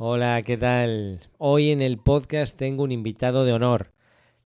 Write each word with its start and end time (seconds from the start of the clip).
Hola, 0.00 0.40
¿qué 0.44 0.56
tal? 0.56 1.28
Hoy 1.38 1.72
en 1.72 1.82
el 1.82 1.98
podcast 1.98 2.56
tengo 2.56 2.84
un 2.84 2.92
invitado 2.92 3.44
de 3.44 3.52
honor, 3.52 3.90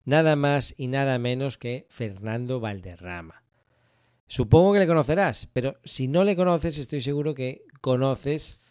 nada 0.05 0.37
más 0.37 0.73
y 0.77 0.87
nada 0.87 1.19
menos 1.19 1.57
que 1.57 1.87
Fernando 1.89 2.61
Valderrama. 2.61 3.43
Supongo 4.27 4.71
que 4.71 4.79
le 4.79 4.87
conocerás, 4.87 5.49
pero 5.51 5.75
si 5.83 6.07
no 6.07 6.23
le 6.23 6.37
conoces, 6.37 6.77
estoy 6.77 7.01
seguro 7.01 7.35
que 7.35 7.65
conoces 7.81 8.61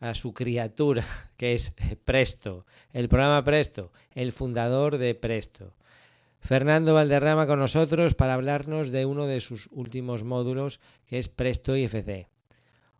a 0.00 0.14
su 0.14 0.32
criatura, 0.32 1.04
que 1.36 1.52
es 1.52 1.74
Presto, 2.06 2.64
el 2.94 3.10
programa 3.10 3.44
Presto, 3.44 3.92
el 4.14 4.32
fundador 4.32 4.96
de 4.96 5.14
Presto. 5.14 5.74
Fernando 6.38 6.94
Valderrama 6.94 7.46
con 7.46 7.58
nosotros 7.58 8.14
para 8.14 8.32
hablarnos 8.32 8.90
de 8.90 9.04
uno 9.04 9.26
de 9.26 9.40
sus 9.40 9.68
últimos 9.72 10.24
módulos, 10.24 10.80
que 11.04 11.18
es 11.18 11.28
Presto 11.28 11.76
IFC. 11.76 12.28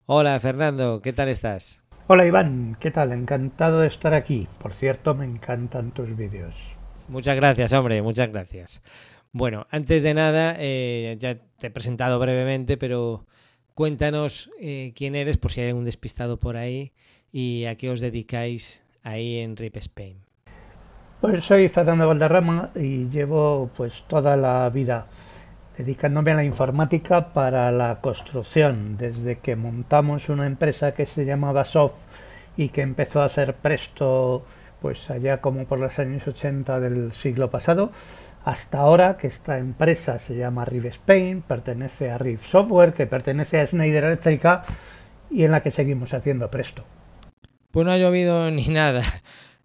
Hola 0.05 0.39
Fernando, 0.41 1.01
¿qué 1.01 1.15
tal 1.15 1.31
estás? 1.31 1.80
Hola 2.13 2.27
Iván, 2.27 2.77
¿qué 2.81 2.91
tal? 2.91 3.13
Encantado 3.13 3.83
de 3.83 3.87
estar 3.87 4.15
aquí. 4.15 4.49
Por 4.59 4.73
cierto, 4.73 5.15
me 5.15 5.25
encantan 5.25 5.93
tus 5.93 6.17
vídeos. 6.17 6.57
Muchas 7.07 7.37
gracias, 7.37 7.73
hombre, 7.73 8.03
muchas 8.03 8.33
gracias. 8.33 8.83
Bueno, 9.31 9.69
antes 9.71 10.03
de 10.03 10.13
nada, 10.13 10.57
eh, 10.59 11.15
ya 11.21 11.37
te 11.57 11.69
he 11.69 11.71
presentado 11.71 12.19
brevemente, 12.19 12.77
pero 12.77 13.27
cuéntanos 13.77 14.51
eh, 14.59 14.93
quién 14.97 15.15
eres, 15.15 15.37
por 15.37 15.53
si 15.53 15.61
hay 15.61 15.69
algún 15.69 15.85
despistado 15.85 16.37
por 16.37 16.57
ahí, 16.57 16.93
y 17.31 17.67
a 17.67 17.77
qué 17.77 17.91
os 17.91 18.01
dedicáis 18.01 18.83
ahí 19.05 19.39
en 19.39 19.57
RIP 19.57 19.77
Spain. 19.77 20.17
Pues 21.21 21.45
soy 21.45 21.69
Fernando 21.69 22.09
Valderrama 22.09 22.73
y 22.75 23.09
llevo 23.09 23.71
pues 23.77 24.03
toda 24.09 24.37
la 24.37 24.69
vida 24.71 25.07
dedicándome 25.81 26.33
a 26.33 26.35
la 26.35 26.45
informática 26.45 27.33
para 27.33 27.73
la 27.73 28.03
construcción, 28.03 28.99
desde 28.99 29.39
que 29.39 29.57
montamos 29.57 30.29
una 30.29 30.47
empresa 30.47 30.93
que 30.93 31.07
se 31.07 31.25
llamaba 31.25 31.65
Soft 31.65 31.97
y 32.61 32.69
que 32.69 32.83
empezó 32.83 33.23
a 33.23 33.25
hacer 33.25 33.55
presto 33.55 34.45
pues 34.83 35.11
allá 35.11 35.41
como 35.41 35.65
por 35.65 35.79
los 35.79 35.99
años 35.99 36.29
80 36.29 36.79
del 36.79 37.13
siglo 37.13 37.51
pasado, 37.51 37.91
hasta 38.45 38.81
ahora 38.81 39.17
que 39.17 39.29
esta 39.29 39.59
empresa 39.59 40.19
se 40.19 40.37
llama 40.37 40.67
Riv 40.67 40.87
Spain, 40.87 41.41
pertenece 41.41 42.11
a 42.11 42.19
Riv 42.19 42.41
Software, 42.41 42.93
que 42.93 43.07
pertenece 43.07 43.61
a 43.61 43.67
Schneider 43.67 44.05
Electric 44.05 44.63
y 45.31 45.45
en 45.45 45.53
la 45.53 45.63
que 45.63 45.71
seguimos 45.71 46.13
haciendo 46.13 46.51
presto. 46.51 46.85
Pues 47.71 47.87
no 47.87 47.93
ha 47.93 47.97
llovido 47.97 48.51
ni 48.51 48.69
nada. 48.69 49.03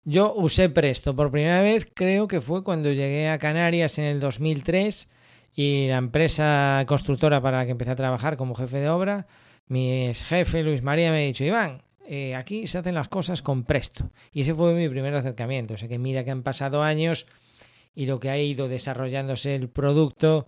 Yo 0.05 0.33
usé 0.33 0.69
Presto 0.69 1.15
por 1.15 1.31
primera 1.31 1.61
vez, 1.61 1.91
creo 1.93 2.29
que 2.29 2.39
fue 2.39 2.63
cuando 2.63 2.91
llegué 2.91 3.27
a 3.27 3.39
Canarias 3.39 3.97
en 3.99 4.05
el 4.05 4.21
2003 4.21 5.09
y 5.53 5.87
la 5.89 5.97
empresa 5.97 6.83
constructora 6.87 7.41
para 7.41 7.57
la 7.57 7.65
que 7.65 7.71
empecé 7.71 7.91
a 7.91 7.95
trabajar 7.95 8.37
como 8.37 8.55
jefe 8.55 8.77
de 8.77 8.89
obra, 8.89 9.27
mi 9.67 10.13
jefe 10.13 10.63
Luis 10.63 10.81
María 10.81 11.11
me 11.11 11.23
ha 11.23 11.25
dicho, 11.25 11.43
Iván, 11.43 11.81
eh, 12.07 12.35
aquí 12.35 12.67
se 12.67 12.77
hacen 12.77 12.95
las 12.95 13.07
cosas 13.07 13.41
con 13.41 13.63
Presto. 13.63 14.11
Y 14.31 14.41
ese 14.41 14.53
fue 14.53 14.73
mi 14.73 14.87
primer 14.89 15.13
acercamiento. 15.15 15.73
O 15.73 15.77
sea 15.77 15.89
que 15.89 15.99
mira 15.99 16.23
que 16.23 16.31
han 16.31 16.43
pasado 16.43 16.83
años 16.83 17.27
y 17.95 18.05
lo 18.05 18.19
que 18.19 18.29
ha 18.29 18.37
ido 18.37 18.67
desarrollándose 18.67 19.55
el 19.55 19.69
producto 19.69 20.47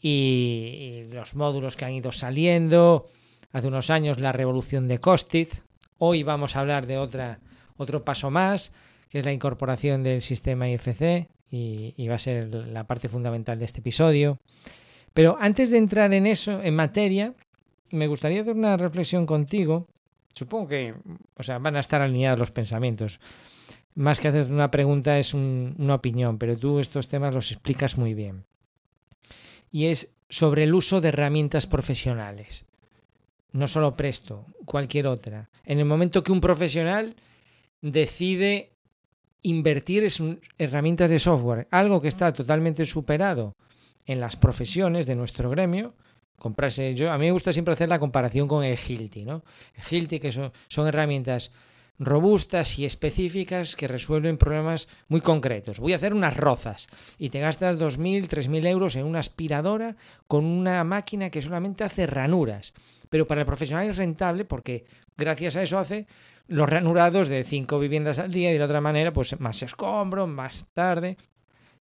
y, 0.00 1.04
los 1.10 1.34
módulos 1.34 1.76
que 1.76 1.84
han 1.84 1.92
ido 1.92 2.12
saliendo. 2.12 3.06
Hace 3.52 3.68
unos 3.68 3.90
años 3.90 4.20
la 4.20 4.32
revolución 4.32 4.88
de 4.88 4.98
Costit. 4.98 5.54
Hoy 5.98 6.22
vamos 6.22 6.56
a 6.56 6.60
hablar 6.60 6.86
de 6.86 6.98
otra, 6.98 7.40
otro 7.76 8.04
paso 8.04 8.30
más, 8.30 8.72
que 9.08 9.18
es 9.18 9.24
la 9.24 9.32
incorporación 9.32 10.02
del 10.02 10.22
sistema 10.22 10.68
IFC 10.68 11.28
y, 11.50 12.08
va 12.08 12.14
a 12.14 12.18
ser 12.18 12.54
la 12.54 12.84
parte 12.84 13.08
fundamental 13.08 13.58
de 13.58 13.64
este 13.64 13.80
episodio. 13.80 14.38
Pero 15.12 15.36
antes 15.40 15.70
de 15.70 15.78
entrar 15.78 16.14
en 16.14 16.26
eso, 16.26 16.62
en 16.62 16.76
materia, 16.76 17.34
me 17.90 18.06
gustaría 18.06 18.42
hacer 18.42 18.54
una 18.54 18.76
reflexión 18.76 19.26
contigo. 19.26 19.88
Supongo 20.34 20.68
que, 20.68 20.94
o 21.36 21.42
sea, 21.42 21.58
van 21.58 21.76
a 21.76 21.80
estar 21.80 22.00
alineados 22.00 22.38
los 22.38 22.50
pensamientos. 22.50 23.20
Más 23.94 24.20
que 24.20 24.28
hacer 24.28 24.50
una 24.50 24.70
pregunta 24.70 25.18
es 25.18 25.34
una 25.34 25.94
opinión, 25.94 26.38
pero 26.38 26.56
tú 26.56 26.78
estos 26.78 27.08
temas 27.08 27.34
los 27.34 27.50
explicas 27.50 27.98
muy 27.98 28.14
bien. 28.14 28.44
Y 29.70 29.86
es 29.86 30.14
sobre 30.28 30.64
el 30.64 30.74
uso 30.74 31.00
de 31.00 31.08
herramientas 31.08 31.66
profesionales. 31.66 32.64
No 33.52 33.66
solo 33.66 33.96
Presto, 33.96 34.46
cualquier 34.64 35.08
otra. 35.08 35.50
En 35.64 35.78
el 35.78 35.84
momento 35.84 36.22
que 36.22 36.32
un 36.32 36.40
profesional 36.40 37.16
decide 37.82 38.70
invertir 39.42 40.04
en 40.04 40.40
herramientas 40.58 41.10
de 41.10 41.18
software, 41.18 41.66
algo 41.70 42.00
que 42.00 42.08
está 42.08 42.32
totalmente 42.32 42.84
superado 42.84 43.56
en 44.06 44.20
las 44.20 44.36
profesiones 44.36 45.06
de 45.06 45.16
nuestro 45.16 45.50
gremio. 45.50 45.94
Comprarse, 46.40 46.94
yo, 46.94 47.12
a 47.12 47.18
mí 47.18 47.26
me 47.26 47.32
gusta 47.32 47.52
siempre 47.52 47.74
hacer 47.74 47.90
la 47.90 47.98
comparación 47.98 48.48
con 48.48 48.64
el 48.64 48.78
Hilti, 48.78 49.26
¿no? 49.26 49.44
El 49.76 49.98
Hilti, 49.98 50.18
que 50.18 50.32
son, 50.32 50.50
son 50.68 50.88
herramientas 50.88 51.52
robustas 51.98 52.78
y 52.78 52.86
específicas 52.86 53.76
que 53.76 53.86
resuelven 53.86 54.38
problemas 54.38 54.88
muy 55.08 55.20
concretos. 55.20 55.80
Voy 55.80 55.92
a 55.92 55.96
hacer 55.96 56.14
unas 56.14 56.34
rozas 56.34 56.88
y 57.18 57.28
te 57.28 57.40
gastas 57.40 57.78
2.000, 57.78 58.26
3.000 58.26 58.66
euros 58.68 58.96
en 58.96 59.04
una 59.04 59.18
aspiradora 59.18 59.96
con 60.26 60.46
una 60.46 60.82
máquina 60.82 61.28
que 61.28 61.42
solamente 61.42 61.84
hace 61.84 62.06
ranuras. 62.06 62.72
Pero 63.10 63.26
para 63.26 63.42
el 63.42 63.46
profesional 63.46 63.86
es 63.86 63.98
rentable 63.98 64.46
porque 64.46 64.86
gracias 65.18 65.56
a 65.56 65.62
eso 65.62 65.78
hace 65.78 66.06
los 66.46 66.70
ranurados 66.70 67.28
de 67.28 67.44
cinco 67.44 67.78
viviendas 67.78 68.18
al 68.18 68.30
día 68.30 68.48
y 68.48 68.54
de 68.54 68.60
la 68.60 68.64
otra 68.64 68.80
manera, 68.80 69.12
pues 69.12 69.38
más 69.38 69.62
escombro, 69.62 70.26
más 70.26 70.64
tarde. 70.72 71.18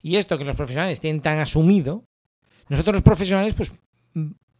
Y 0.02 0.18
esto 0.18 0.38
que 0.38 0.44
los 0.44 0.58
profesionales 0.58 1.00
tienen 1.00 1.22
tan 1.22 1.40
asumido, 1.40 2.03
nosotros 2.68 2.96
los 2.96 3.03
profesionales, 3.03 3.53
pues 3.56 3.72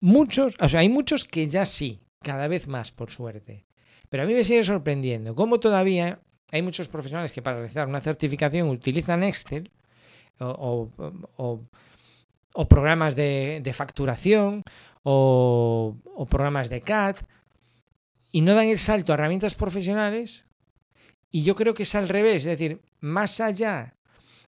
muchos, 0.02 0.56
o 0.60 0.70
sea, 0.70 0.82
hay 0.82 0.90
muchos 0.90 1.26
que 1.26 1.48
ya 1.48 1.66
sí, 1.66 2.00
cada 2.22 2.48
vez 2.48 2.68
más, 2.68 2.92
por 2.92 3.12
suerte. 3.12 3.66
Pero 4.10 4.24
a 4.24 4.26
mí 4.26 4.34
me 4.34 4.44
sigue 4.44 4.64
sorprendiendo 4.64 5.36
cómo 5.36 5.60
todavía 5.60 6.20
hay 6.52 6.62
muchos 6.62 6.88
profesionales 6.88 7.32
que 7.32 7.42
para 7.42 7.58
realizar 7.58 7.88
una 7.88 8.02
certificación 8.02 8.70
utilizan 8.70 9.24
Excel 9.24 9.72
o, 10.40 10.90
programas 12.68 13.16
de, 13.16 13.62
de 13.64 13.74
facturación 13.74 14.64
o, 15.04 15.96
programas 16.30 16.70
de 16.70 16.82
CAD 16.82 17.18
y 18.32 18.42
no 18.42 18.54
dan 18.54 18.68
el 18.68 18.78
salto 18.78 19.12
a 19.12 19.16
herramientas 19.16 19.56
profesionales. 19.56 20.46
Y 21.32 21.44
yo 21.44 21.56
creo 21.56 21.74
que 21.74 21.84
es 21.84 21.94
al 21.96 22.10
revés, 22.10 22.46
es 22.46 22.58
decir, 22.58 22.82
más 23.00 23.40
allá. 23.40 23.96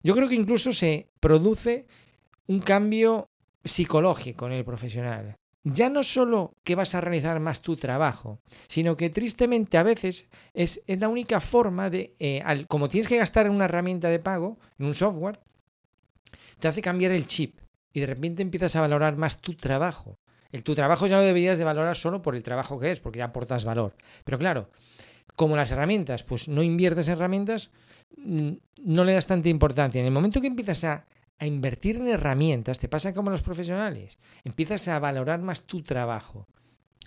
Yo 0.02 0.14
creo 0.14 0.28
que 0.28 0.34
incluso 0.34 0.72
se 0.72 1.08
produce 1.20 1.86
un 2.48 2.60
cambio 2.60 3.28
psicológico 3.64 4.46
en 4.46 4.52
el 4.52 4.64
profesional. 4.64 5.36
Ya 5.64 5.88
no 5.88 6.02
solo 6.02 6.56
que 6.64 6.74
vas 6.74 6.94
a 6.94 7.00
realizar 7.00 7.38
más 7.38 7.62
tu 7.62 7.76
trabajo, 7.76 8.40
sino 8.68 8.96
que 8.96 9.10
tristemente 9.10 9.78
a 9.78 9.84
veces 9.84 10.28
es, 10.54 10.82
la 10.86 11.08
única 11.08 11.40
forma 11.40 11.88
de, 11.88 12.16
eh, 12.18 12.42
como 12.66 12.88
tienes 12.88 13.06
que 13.06 13.16
gastar 13.16 13.46
en 13.46 13.52
una 13.52 13.66
herramienta 13.66 14.08
de 14.08 14.18
pago, 14.18 14.58
en 14.78 14.86
un 14.86 14.94
software, 14.94 15.40
te 16.58 16.68
hace 16.68 16.82
cambiar 16.82 17.12
el 17.12 17.26
chip 17.26 17.60
y 17.92 18.00
de 18.00 18.06
repente 18.06 18.42
empiezas 18.42 18.74
a 18.76 18.80
valorar 18.80 19.16
más 19.16 19.40
tu 19.40 19.54
trabajo. 19.54 20.18
El, 20.50 20.64
tu 20.64 20.74
trabajo 20.74 21.06
ya 21.06 21.16
no 21.16 21.22
deberías 21.22 21.58
de 21.58 21.64
valorar 21.64 21.96
solo 21.96 22.22
por 22.22 22.34
el 22.34 22.42
trabajo 22.42 22.78
que 22.78 22.90
es, 22.90 23.00
porque 23.00 23.18
ya 23.18 23.26
aportas 23.26 23.64
valor. 23.64 23.96
Pero 24.24 24.38
claro, 24.38 24.70
como 25.36 25.56
las 25.56 25.72
herramientas, 25.72 26.24
pues 26.24 26.48
no 26.48 26.62
inviertes 26.62 27.08
en 27.08 27.14
herramientas, 27.14 27.70
mm, 28.16 28.52
no 28.84 29.04
le 29.04 29.14
das 29.14 29.26
tanta 29.26 29.48
importancia. 29.48 30.00
En 30.00 30.06
el 30.06 30.12
momento 30.12 30.40
que 30.40 30.48
empiezas 30.48 30.84
a, 30.84 31.06
a 31.42 31.46
invertir 31.46 31.96
en 31.96 32.06
herramientas, 32.06 32.78
te 32.78 32.86
pasa 32.86 33.12
como 33.12 33.30
los 33.30 33.42
profesionales, 33.42 34.16
empiezas 34.44 34.86
a 34.86 35.00
valorar 35.00 35.42
más 35.42 35.62
tu 35.62 35.82
trabajo. 35.82 36.46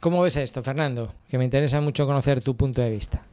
¿Cómo 0.01 0.21
ves 0.21 0.35
esto, 0.35 0.61
Fernando? 0.61 1.13
Que 1.29 1.37
me 1.37 1.45
interesa 1.45 1.79
mucho 1.79 2.05
conocer 2.05 2.41
tu 2.41 2.57
punto 2.57 2.81
de 2.81 2.89
vista. 2.89 3.23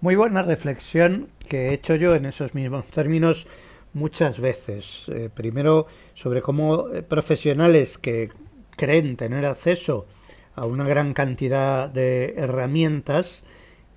Muy 0.00 0.14
buena 0.14 0.42
reflexión 0.42 1.26
que 1.48 1.66
he 1.70 1.74
hecho 1.74 1.96
yo 1.96 2.14
en 2.14 2.24
esos 2.24 2.54
mismos 2.54 2.86
términos 2.86 3.48
muchas 3.94 4.38
veces. 4.38 5.06
Eh, 5.08 5.28
primero, 5.28 5.88
sobre 6.14 6.40
cómo 6.40 6.88
eh, 6.90 7.02
profesionales 7.02 7.98
que 7.98 8.30
creen 8.76 9.16
tener 9.16 9.44
acceso 9.44 10.06
a 10.54 10.66
una 10.66 10.86
gran 10.86 11.14
cantidad 11.14 11.88
de 11.88 12.34
herramientas 12.36 13.42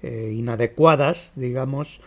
eh, 0.01 0.34
inadecuadas, 0.35 1.34
digamos, 1.35 2.01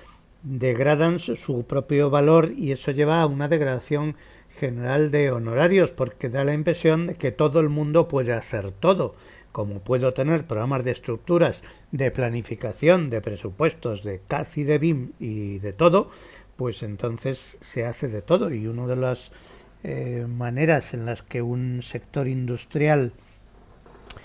degradan 0.45 1.19
su 1.19 1.65
propio 1.67 2.11
valor 2.11 2.53
y 2.57 2.71
eso 2.71 2.93
lleva 2.93 3.23
a 3.23 3.27
una 3.27 3.49
degradación 3.49 4.15
general 4.59 5.11
de 5.11 5.33
honorarios 5.33 5.91
porque 5.91 6.29
da 6.29 6.45
la 6.45 6.55
impresión 6.55 7.09
de 7.09 7.15
que 7.15 7.33
todo 7.33 7.61
el 7.61 7.71
mundo 7.71 8.07
puede 8.09 8.33
hacer 8.33 8.71
todo. 8.71 9.17
Como 9.53 9.81
puedo 9.81 10.13
tener 10.15 10.47
programas 10.47 10.85
de 10.85 10.91
estructuras, 10.91 11.63
de 11.93 12.11
planificación, 12.11 13.09
de 13.09 13.21
presupuestos, 13.21 14.03
de 14.03 14.21
CAD 14.27 14.47
y 14.57 14.63
de 14.65 14.79
BIM 14.79 15.13
y 15.19 15.59
de 15.59 15.73
todo, 15.73 16.11
pues 16.57 16.83
entonces 16.83 17.57
se 17.61 17.85
hace 17.85 18.09
de 18.09 18.21
todo. 18.21 18.53
Y 18.53 18.67
una 18.67 18.87
de 18.87 18.97
las 18.97 19.31
eh, 19.83 20.27
maneras 20.29 20.93
en 20.93 21.07
las 21.07 21.23
que 21.23 21.41
un 21.41 21.83
sector 21.83 22.27
industrial 22.27 23.13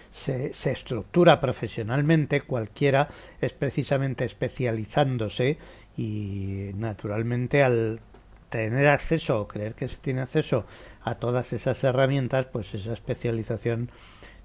se, 0.09 0.53
se, 0.55 0.71
estructura 0.71 1.39
profesionalmente, 1.39 2.41
cualquiera 2.41 3.09
es 3.39 3.53
precisamente 3.53 4.25
especializándose 4.25 5.59
y 5.99 6.71
naturalmente 6.77 7.61
al 7.61 7.99
tener 8.47 8.87
acceso 8.87 9.41
o 9.41 9.47
creer 9.49 9.73
que 9.73 9.89
se 9.89 9.97
tiene 9.97 10.21
acceso 10.21 10.65
a 11.03 11.15
todas 11.15 11.51
esas 11.51 11.83
herramientas, 11.83 12.45
pues 12.45 12.73
esa 12.73 12.93
especialización 12.93 13.91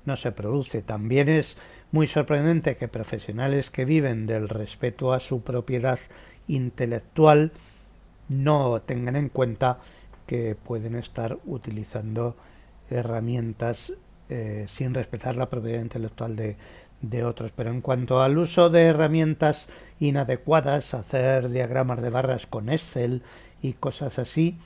no 0.05 0.17
se 0.17 0.33
produce. 0.33 0.83
También 0.83 1.29
es 1.29 1.57
muy 1.93 2.09
sorprendente 2.09 2.77
que 2.77 2.89
profesionales 2.89 3.71
que 3.71 3.85
viven 3.85 4.27
del 4.27 4.49
respeto 4.49 5.13
a 5.13 5.21
su 5.21 5.43
propiedad 5.43 6.01
intelectual 6.49 7.53
no 8.29 8.83
tengan 8.83 9.15
en 9.15 9.29
cuenta 9.29 9.79
que 10.27 10.57
pueden 10.57 10.97
estar 10.97 11.39
utilizando 11.45 12.35
herramientas 12.91 13.93
eh, 14.29 14.65
sin 14.67 14.93
respetar 14.93 15.37
la 15.37 15.49
propiedad 15.49 15.81
intelectual 15.81 16.35
de, 16.35 16.57
de 17.11 17.25
otros. 17.25 17.53
Pero 17.53 17.71
en 17.71 17.81
cuanto 17.81 18.23
al 18.23 18.39
uso 18.39 18.71
de 18.71 18.83
herramientas 18.83 19.69
inadecuadas, 20.01 20.95
hacer 20.95 21.51
diagramas 21.51 22.03
de 22.03 22.11
barras 22.11 22.47
con 22.47 22.69
Excel 22.69 23.23
y 23.63 23.75
cosas 23.75 24.19
así, 24.19 24.57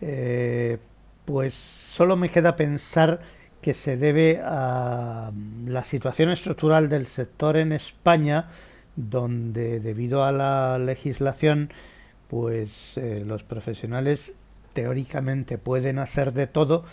eh, 0.00 0.78
pues 1.24 1.54
solo 1.54 2.16
me 2.16 2.30
queda 2.30 2.56
pensar 2.56 3.20
que 3.60 3.74
se 3.74 3.96
debe 3.96 4.40
a 4.42 5.32
la 5.66 5.84
situación 5.84 6.30
estructural 6.30 6.88
del 6.88 7.06
sector 7.06 7.56
en 7.56 7.72
España, 7.72 8.48
donde 8.96 9.80
debido 9.80 10.24
a 10.24 10.32
la 10.32 10.78
legislación, 10.78 11.70
pues 12.28 12.96
eh, 12.96 13.24
los 13.26 13.42
profesionales 13.42 14.32
teóricamente 14.74 15.58
pueden 15.58 15.98
hacer 15.98 16.32
de 16.32 16.46
todo 16.46 16.84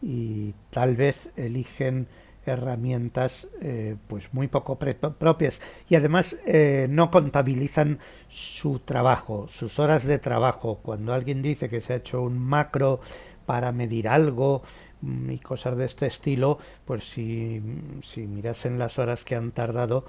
y 0.00 0.54
tal 0.70 0.96
vez 0.96 1.30
eligen 1.36 2.06
herramientas 2.46 3.48
eh, 3.60 3.96
pues 4.08 4.32
muy 4.32 4.48
poco 4.48 4.78
propias 4.78 5.60
y 5.88 5.94
además 5.94 6.38
eh, 6.46 6.86
no 6.88 7.10
contabilizan 7.10 7.98
su 8.28 8.78
trabajo, 8.80 9.48
sus 9.48 9.78
horas 9.78 10.04
de 10.04 10.18
trabajo. 10.18 10.80
Cuando 10.82 11.12
alguien 11.12 11.42
dice 11.42 11.68
que 11.68 11.80
se 11.80 11.94
ha 11.94 11.96
hecho 11.96 12.22
un 12.22 12.38
macro 12.38 13.00
para 13.46 13.72
medir 13.72 14.08
algo 14.08 14.62
mm, 15.02 15.30
y 15.30 15.38
cosas 15.38 15.76
de 15.76 15.86
este 15.86 16.06
estilo, 16.06 16.58
pues 16.84 17.08
si, 17.08 17.62
si 18.02 18.26
mirasen 18.26 18.78
las 18.78 18.98
horas 18.98 19.24
que 19.24 19.36
han 19.36 19.52
tardado, 19.52 20.04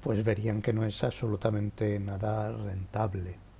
pues 0.00 0.24
verían 0.24 0.62
que 0.62 0.72
no 0.72 0.84
es 0.84 1.04
absolutamente 1.04 1.98
nada 2.00 2.50
rentable. 2.50 3.50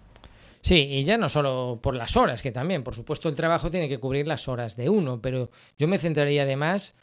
Sí, 0.62 0.74
y 0.74 1.04
ya 1.04 1.16
no 1.16 1.28
solo 1.28 1.78
por 1.82 1.94
las 1.94 2.16
horas, 2.16 2.42
que 2.42 2.52
también, 2.52 2.82
por 2.82 2.94
supuesto, 2.94 3.28
el 3.28 3.36
trabajo 3.36 3.70
tiene 3.70 3.88
que 3.88 3.98
cubrir 3.98 4.26
las 4.26 4.46
horas 4.46 4.76
de 4.76 4.90
uno, 4.90 5.20
pero 5.20 5.50
yo 5.78 5.88
me 5.88 5.98
centraría 5.98 6.42
además 6.42 6.94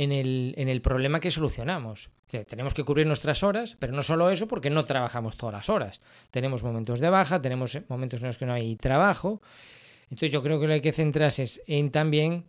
en 0.00 0.12
el, 0.12 0.54
en 0.56 0.70
el 0.70 0.80
problema 0.80 1.20
que 1.20 1.30
solucionamos. 1.30 2.08
tenemos 2.48 2.72
que 2.72 2.84
cubrir 2.84 3.06
nuestras 3.06 3.42
horas, 3.42 3.76
pero 3.78 3.92
no 3.92 4.02
solo 4.02 4.30
eso, 4.30 4.48
porque 4.48 4.70
no 4.70 4.82
trabajamos 4.84 5.36
todas 5.36 5.52
las 5.52 5.68
horas. 5.68 6.00
Tenemos 6.30 6.62
momentos 6.62 7.00
de 7.00 7.10
baja, 7.10 7.42
tenemos 7.42 7.78
momentos 7.86 8.20
en 8.20 8.28
los 8.28 8.38
que 8.38 8.46
no 8.46 8.54
hay 8.54 8.76
trabajo. 8.76 9.42
Entonces 10.04 10.32
yo 10.32 10.42
creo 10.42 10.58
que 10.58 10.66
lo 10.66 10.70
que 10.70 10.74
hay 10.76 10.80
que 10.80 10.92
centrarse 10.92 11.42
es 11.42 11.60
en 11.66 11.90
también 11.90 12.46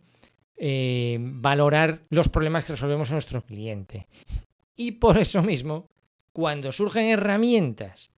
eh, 0.56 1.18
valorar 1.20 2.00
los 2.08 2.30
problemas 2.30 2.64
que 2.64 2.72
resolvemos 2.72 3.10
a 3.10 3.14
nuestro 3.14 3.44
cliente. 3.44 4.06
Y 4.74 4.92
por 4.92 5.18
eso 5.18 5.42
mismo, 5.42 5.90
cuando 6.32 6.72
surgen 6.72 7.04
herramientas 7.04 8.12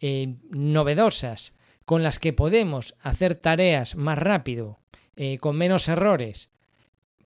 eh, 0.00 0.34
novedosas 0.50 1.54
con 1.84 2.02
las 2.02 2.18
que 2.18 2.32
podemos 2.32 2.96
hacer 3.02 3.36
tareas 3.36 3.94
más 3.94 4.18
rápido, 4.18 4.80
eh, 5.14 5.38
con 5.38 5.56
menos 5.56 5.86
errores, 5.86 6.50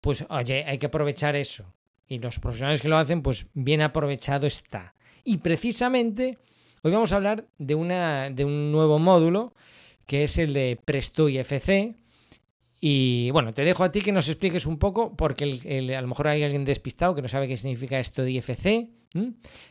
pues 0.02 0.26
oye, 0.30 0.64
hay 0.66 0.78
que 0.78 0.88
aprovechar 0.88 1.36
eso. 1.36 1.66
Y 2.08 2.20
los 2.20 2.40
profesionales 2.40 2.82
que 2.82 2.88
lo 2.88 2.98
hacen, 2.98 3.22
pues 3.22 3.46
bien 3.54 3.82
aprovechado 3.82 4.48
está. 4.48 4.94
Y 5.24 5.38
precisamente 5.38 6.38
hoy 6.84 6.92
vamos 6.92 7.12
a 7.12 7.18
hablar 7.18 7.46
de, 7.58 7.76
una, 7.76 8.30
de 8.30 8.46
un 8.46 8.72
nuevo 8.72 8.98
módulo 9.00 9.54
que 10.06 10.24
es 10.24 10.38
el 10.38 10.54
de 10.54 10.80
Presto 10.84 11.30
IFC. 11.30 11.96
Y 12.80 13.30
bueno, 13.32 13.54
te 13.54 13.64
dejo 13.64 13.84
a 13.84 13.92
ti 13.92 14.02
que 14.02 14.12
nos 14.12 14.30
expliques 14.30 14.66
un 14.66 14.78
poco, 14.78 15.16
porque 15.18 15.44
a 15.96 16.02
lo 16.02 16.08
mejor 16.08 16.28
hay 16.28 16.44
alguien 16.44 16.64
despistado 16.64 17.14
que 17.14 17.22
no 17.22 17.28
sabe 17.28 17.48
qué 17.48 17.58
significa 17.58 18.00
esto 18.00 18.24
de 18.24 18.32
IFC. 18.32 18.88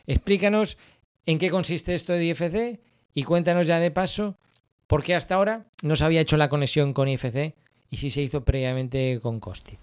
Explícanos 0.05 0.77
en 1.25 1.39
qué 1.39 1.49
consiste 1.49 1.95
esto 1.95 2.13
de 2.13 2.25
IFC 2.25 2.79
y 3.13 3.23
cuéntanos 3.23 3.65
ya 3.65 3.79
de 3.79 3.91
paso 3.91 4.37
por 4.85 5.03
qué 5.03 5.15
hasta 5.15 5.35
ahora 5.35 5.65
no 5.81 5.95
se 5.95 6.05
había 6.05 6.21
hecho 6.21 6.37
la 6.37 6.49
conexión 6.49 6.93
con 6.93 7.07
IFC 7.07 7.55
y 7.89 7.97
si 7.97 8.09
se 8.09 8.21
hizo 8.21 8.43
previamente 8.43 9.19
con 9.21 9.39
Costit. 9.39 9.79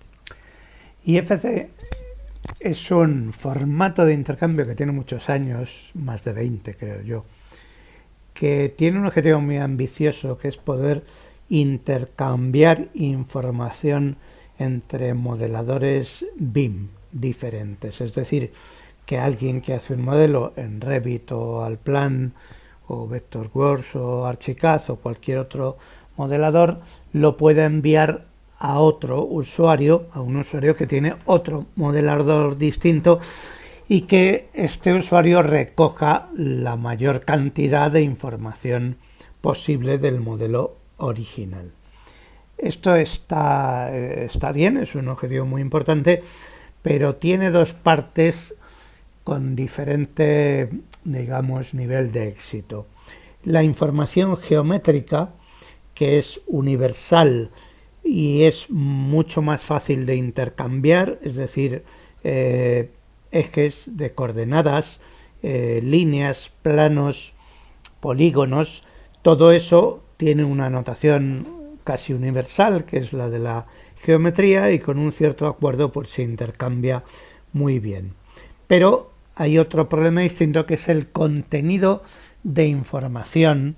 IFC 1.05 1.69
es 2.61 2.91
un 2.91 3.33
formato 3.33 4.05
de 4.07 4.15
intercambio 4.15 4.67
que 4.67 4.75
tiene 4.75 4.93
muchos 4.93 5.29
años, 5.29 5.91
más 5.95 6.25
de 6.25 6.33
20 6.33 6.77
creo 6.77 7.03
yo, 7.03 7.25
que 8.33 8.75
tiene 8.75 8.99
un 8.99 9.07
objetivo 9.07 9.41
muy 9.41 9.59
ambicioso, 9.59 10.39
que 10.39 10.49
es 10.49 10.57
poder 10.57 11.05
intercambiar 11.49 12.89
información 12.95 14.17
entre 14.59 15.15
modeladores 15.15 16.25
BIM 16.37 16.89
diferentes. 17.13 18.01
Es 18.01 18.15
decir, 18.15 18.53
que 19.05 19.19
alguien 19.19 19.61
que 19.61 19.75
hace 19.75 19.95
un 19.95 20.03
modelo 20.03 20.53
en 20.57 20.81
Revit 20.81 21.33
o 21.33 21.63
Alplan 21.63 22.33
o 22.87 23.07
Vectorworks 23.07 23.97
o 23.97 24.27
Archicad 24.27 24.83
o 24.89 24.97
cualquier 24.97 25.39
otro 25.39 25.77
modelador 26.17 26.81
lo 27.13 27.37
pueda 27.37 27.67
enviar 27.67 28.27
a 28.59 28.79
otro 28.79 29.25
usuario, 29.25 30.09
a 30.13 30.21
un 30.21 30.37
usuario 30.37 30.77
que 30.77 30.87
tiene 30.87 31.15
otro 31.27 31.67
modelador 31.77 32.57
distinto 32.57 33.21
y 33.89 34.03
que 34.03 34.49
este 34.55 34.95
usuario 34.95 35.43
recoja 35.43 36.29
la 36.35 36.77
mayor 36.77 37.25
cantidad 37.25 37.91
de 37.91 38.03
información 38.03 38.97
posible 39.41 39.99
del 39.99 40.21
modelo 40.21 40.77
original. 40.97 41.73
Esto 42.57 42.95
está, 42.97 43.95
eh, 43.95 44.25
está 44.25 44.53
bien, 44.53 44.79
es 44.79 44.95
un 44.95 45.09
objetivo 45.09 45.45
muy 45.45 45.61
importante, 45.61 46.23
pero 46.81 47.17
tiene 47.17 47.51
dos 47.51 47.75
partes 47.75 48.55
con 49.25 49.57
diferente, 49.57 50.71
digamos, 51.05 51.75
nivel 51.75 52.13
de 52.13 52.29
éxito. 52.29 52.87
La 53.43 53.63
información 53.63 54.37
geométrica, 54.37 55.31
que 55.95 56.19
es 56.19 56.41
universal 56.47 57.51
y 58.05 58.43
es 58.43 58.71
mucho 58.71 59.43
más 59.43 59.63
fácil 59.63 60.07
de 60.07 60.17
intercambiar, 60.17 61.19
es 61.23 61.35
decir, 61.35 61.85
eh, 62.23 62.91
ejes 63.33 63.97
de 63.97 64.13
coordenadas, 64.13 65.01
eh, 65.43 65.81
líneas, 65.83 66.53
planos, 66.63 67.33
polígonos, 68.01 68.85
todo 69.23 69.53
eso 69.53 70.03
tiene 70.17 70.45
una 70.45 70.71
notación 70.71 71.79
casi 71.83 72.13
universal, 72.13 72.85
que 72.85 72.99
es 72.99 73.13
la 73.13 73.31
de 73.31 73.39
la 73.39 73.67
geometría, 73.97 74.71
y 74.73 74.79
con 74.79 74.99
un 74.99 75.13
cierto 75.13 75.47
acuerdo 75.47 75.91
pues 75.91 76.11
se 76.11 76.23
intercambia 76.23 77.05
muy 77.53 77.79
bien. 77.79 78.13
Pero 78.67 79.11
hay 79.35 79.59
otro 79.59 79.89
problema 79.89 80.21
distinto 80.21 80.67
que 80.67 80.75
es 80.75 80.89
el 80.89 81.11
contenido 81.11 82.03
de 82.43 82.67
información 82.67 83.77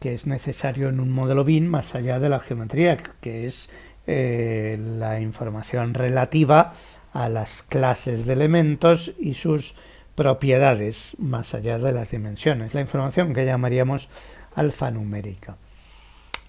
que 0.00 0.14
es 0.14 0.26
necesario 0.26 0.88
en 0.88 0.98
un 0.98 1.12
modelo 1.12 1.44
BIM 1.44 1.66
más 1.66 1.94
allá 1.94 2.18
de 2.18 2.30
la 2.30 2.40
geometría, 2.40 2.96
que 3.20 3.46
es 3.46 3.68
eh, 4.06 4.78
la 4.98 5.20
información 5.20 5.94
relativa 5.94 6.72
a 7.12 7.28
las 7.28 7.62
clases 7.62 8.24
de 8.24 8.32
elementos 8.32 9.12
y 9.18 9.34
sus 9.34 9.74
propiedades 10.14 11.14
más 11.18 11.54
allá 11.54 11.78
de 11.78 11.92
las 11.92 12.10
dimensiones, 12.10 12.74
la 12.74 12.80
información 12.80 13.34
que 13.34 13.44
llamaríamos 13.44 14.08
alfanumérica. 14.54 15.56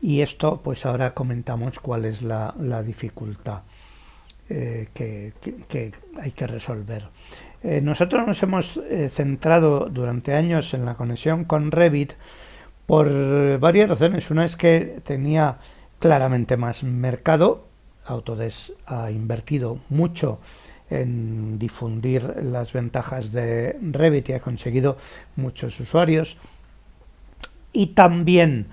Y 0.02 0.22
esto, 0.22 0.62
pues 0.64 0.86
ahora 0.86 1.14
comentamos 1.14 1.80
cuál 1.80 2.06
es 2.06 2.22
la, 2.22 2.54
dificultad 2.84 3.62
eh, 4.50 4.88
que, 4.94 5.34
hay 6.20 6.32
que 6.32 6.48
resolver. 6.48 7.08
Eh, 7.64 7.82
nosotros 7.82 8.25
nos 8.25 8.42
hemos 8.42 8.80
centrado 9.10 9.88
durante 9.90 10.34
años 10.34 10.74
en 10.74 10.86
la 10.86 10.96
conexión 10.96 11.44
con 11.44 11.70
Revit, 11.70 12.14
por 12.92 13.58
varias 13.60 13.88
razones. 13.88 14.30
Una 14.32 14.44
es 14.44 14.58
que 14.58 15.00
tenía 15.06 15.60
claramente 15.98 16.58
más 16.58 16.84
mercado. 16.84 17.64
Autodesk 18.04 18.72
ha 18.86 19.10
invertido 19.12 19.80
mucho 19.88 20.42
en 20.90 21.58
difundir 21.58 22.22
las 22.44 22.74
ventajas 22.74 23.32
de 23.32 23.78
Revit 23.82 24.28
y 24.28 24.34
ha 24.34 24.42
conseguido 24.42 24.98
muchos 25.38 25.80
usuarios. 25.80 26.36
Y 27.72 27.94
también 27.96 28.68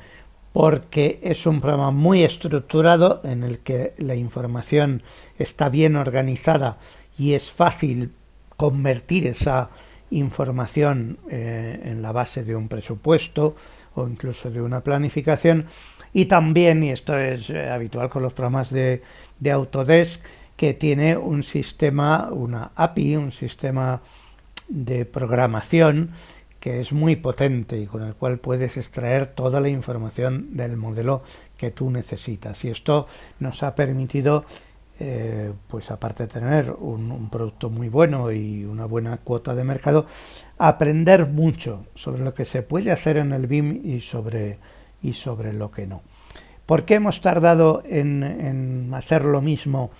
porque 0.53 1.21
es 1.23 1.47
un 1.47 1.61
programa 1.61 1.93
muy 1.93 2.25
estructurado 2.25 3.21
en 3.23 3.45
el 3.45 3.61
que 3.61 3.95
la 3.99 4.17
información 4.17 5.01
está 5.39 5.69
bien 5.69 5.95
organizada 5.95 6.79
y 7.17 7.35
es 7.35 7.53
fácil 7.53 8.11
convertir 8.57 9.29
esa 9.29 9.71
información 10.11 11.19
eh, 11.31 11.81
en 11.85 12.03
la 12.03 12.11
base 12.11 12.43
de 12.43 12.57
un 12.57 12.67
presupuesto 12.67 13.55
o 14.00 14.09
incluso 14.09 14.50
de 14.50 14.62
una 14.62 14.81
planificación. 14.81 15.67
Y 16.12 16.26
también, 16.26 16.83
y 16.83 16.90
esto 16.90 17.19
es 17.19 17.50
eh, 17.50 17.69
habitual 17.69 18.09
con 18.09 18.23
los 18.23 18.33
programas 18.33 18.71
de, 18.71 19.02
de 19.38 19.50
Autodesk, 19.50 20.23
que 20.57 20.75
tiene 20.75 21.17
un 21.17 21.43
sistema, 21.43 22.31
una 22.33 22.73
API, 22.75 23.17
un 23.17 23.33
sistema 23.33 24.00
de 24.69 25.05
programación 25.05 26.11
que 26.61 26.81
es 26.81 26.93
muy 26.93 27.17
potente 27.17 27.78
y 27.78 27.87
con 27.87 28.02
el 28.02 28.14
cual 28.14 28.38
puedes 28.38 28.76
extraer 28.76 29.26
toda 29.26 29.61
la 29.61 29.69
información 29.69 30.57
del 30.57 30.76
modelo 30.76 31.23
que 31.57 31.71
tú 31.71 31.90
necesitas. 31.90 32.64
Y 32.64 32.71
esto 32.71 33.07
nos 33.38 33.62
ha 33.62 33.75
permitido 33.75 34.45
eh, 35.00 35.52
pues 35.69 35.93
aparte 35.93 36.25
de 36.25 36.28
tener 36.28 36.73
un, 36.73 37.31
producto 37.31 37.71
muy 37.71 37.88
bueno 37.88 38.33
y 38.33 38.64
una 38.64 38.85
buena 38.85 39.19
cuota 39.19 39.55
de 39.55 39.62
mercado, 39.62 40.07
aprender 40.59 41.26
mucho 41.26 41.87
sobre 41.95 42.25
lo 42.25 42.35
que 42.35 42.45
se 42.45 42.62
puede 42.62 42.90
hacer 42.90 43.17
en 43.17 43.33
el 43.33 43.47
BIM 43.47 43.81
y 43.85 44.00
sobre, 44.00 44.59
y 45.00 45.12
sobre 45.12 45.52
lo 45.52 45.71
que 45.71 45.87
no. 45.87 46.02
¿Por 46.67 46.85
qué 46.85 46.95
hemos 46.95 47.21
tardado 47.21 47.85
en, 47.87 48.93
hacer 48.93 49.25
lo 49.25 49.40
mismo 49.40 49.93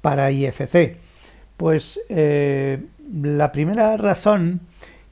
para 0.00 0.32
IFC? 0.32 0.96
Pues 1.56 2.00
eh, 2.08 2.84
la 3.22 3.52
primera 3.52 3.96
razón 3.96 4.60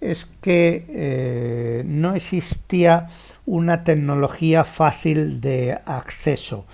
es 0.01 0.27
que 0.41 0.87
eh, 0.89 1.85
no 1.87 2.17
existía 2.17 3.07
una 3.47 3.85
tecnología 3.85 4.65
fácil 4.65 5.41
de 5.41 5.79
acceso. 5.87 6.67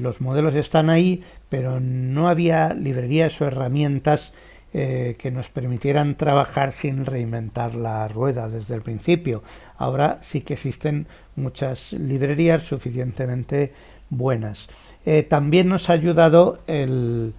los 0.00 0.20
modelos 0.20 0.56
están 0.56 0.90
ahí, 0.90 1.22
pero 1.50 1.80
no 1.80 2.28
había 2.28 2.72
librerías 2.72 3.38
o 3.40 3.44
herramientas 3.44 4.32
eh, 4.72 5.16
que 5.18 5.32
nos 5.32 5.50
permitieran 5.50 6.14
trabajar 6.14 6.70
sin 6.70 7.04
reinventar 7.04 7.74
la 7.74 8.06
rueda 8.06 8.48
desde 8.48 8.76
el 8.76 8.82
principio. 8.82 9.42
Ahora 9.76 10.18
sí 10.22 10.42
que 10.42 10.54
existen 10.54 11.08
muchas 11.34 11.92
librerías 11.92 12.62
suficientemente 12.62 13.72
buenas. 14.10 14.68
Eh, 15.04 15.24
también 15.24 15.68
nos 15.68 15.90
ha 15.90 15.94
ayudado 15.94 16.60
el, 16.68 17.34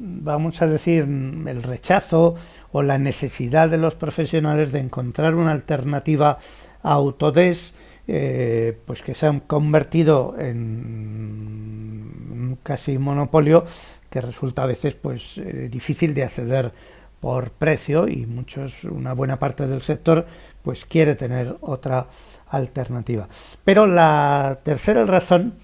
vamos 0.00 0.60
a 0.60 0.66
decir, 0.66 1.02
el 1.02 1.62
rechazo 1.62 2.34
o 2.72 2.82
la 2.82 2.98
necesidad 2.98 3.68
de 3.68 3.78
los 3.78 3.94
profesionales 3.94 4.72
de 4.72 4.80
encontrar 4.80 5.36
una 5.36 5.52
alternativa 5.52 6.38
a 6.82 6.92
Autodesk, 6.92 7.74
eh, 8.10 8.74
pues 8.86 9.02
que 9.02 9.14
se 9.14 9.26
han 9.26 9.40
convertido 9.40 10.34
en 10.38 10.96
casi 12.62 12.96
monopolio 12.96 13.66
que 14.08 14.22
resulta 14.22 14.62
a 14.62 14.66
veces 14.66 14.94
pues 14.94 15.36
eh, 15.36 15.68
difícil 15.70 16.14
de 16.14 16.24
acceder 16.24 16.72
por 17.20 17.50
precio 17.50 18.08
y 18.08 18.24
muchos 18.24 18.84
una 18.84 19.12
buena 19.12 19.38
parte 19.38 19.66
del 19.66 19.82
sector 19.82 20.24
pues 20.62 20.86
quiere 20.86 21.16
tener 21.16 21.58
otra 21.60 22.06
alternativa. 22.48 23.28
Pero 23.62 23.86
la 23.86 24.60
tercera 24.62 25.04
razón 25.04 25.56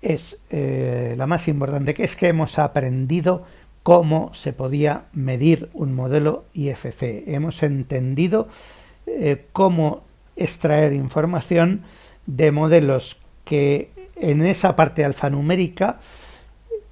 es 0.00 0.38
eh, 0.50 1.14
la 1.16 1.26
más 1.26 1.48
importante 1.48 1.92
que 1.92 2.04
es 2.04 2.14
que 2.14 2.28
hemos 2.28 2.60
aprendido 2.60 3.42
cómo 3.82 4.32
se 4.32 4.52
podía 4.52 5.06
medir 5.12 5.70
un 5.72 5.92
modelo 5.96 6.44
IFC 6.54 7.24
hemos 7.26 7.64
entendido 7.64 8.46
cómo 9.52 10.04
extraer 10.40 10.92
información 10.92 11.82
de 12.26 12.52
modelos 12.52 13.18
que 13.44 13.90
en 14.16 14.42
esa 14.42 14.76
parte 14.76 15.04
alfanumérica 15.04 16.00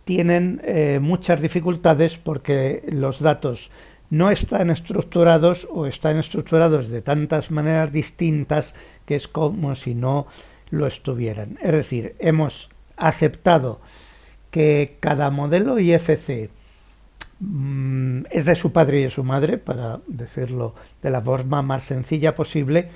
tienen 0.04 0.60
eh, 0.64 1.00
muchas 1.02 1.40
dificultades 1.40 2.16
porque 2.16 2.82
los 2.90 3.20
datos 3.20 3.70
no 4.10 4.30
están 4.30 4.70
estructurados 4.70 5.68
o 5.70 5.86
están 5.86 6.16
estructurados 6.16 6.88
de 6.88 7.02
tantas 7.02 7.50
maneras 7.50 7.92
distintas 7.92 8.74
que 9.04 9.16
es 9.16 9.28
como 9.28 9.74
si 9.74 9.94
no 9.94 10.26
lo 10.70 10.86
estuvieran. 10.86 11.58
Es 11.60 11.72
decir, 11.72 12.14
hemos 12.18 12.70
aceptado 12.96 13.80
que 14.50 14.96
cada 15.00 15.30
modelo 15.30 15.78
IFC 15.78 16.50
mm, 17.40 18.22
es 18.30 18.44
de 18.46 18.56
su 18.56 18.72
padre 18.72 19.00
y 19.00 19.02
de 19.04 19.10
su 19.10 19.24
madre, 19.24 19.58
para 19.58 20.00
decirlo 20.06 20.74
de 21.02 21.10
la 21.10 21.20
forma 21.20 21.62
más 21.62 21.84
sencilla 21.84 22.34
posible, 22.34 22.88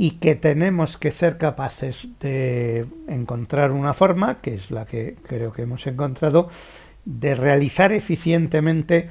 y 0.00 0.12
que 0.12 0.36
tenemos 0.36 0.96
que 0.96 1.10
ser 1.10 1.38
capaces 1.38 2.06
de 2.20 2.86
encontrar 3.08 3.72
una 3.72 3.92
forma, 3.92 4.40
que 4.40 4.54
es 4.54 4.70
la 4.70 4.86
que 4.86 5.16
creo 5.26 5.52
que 5.52 5.62
hemos 5.62 5.88
encontrado, 5.88 6.48
de 7.04 7.34
realizar 7.34 7.90
eficientemente 7.90 9.08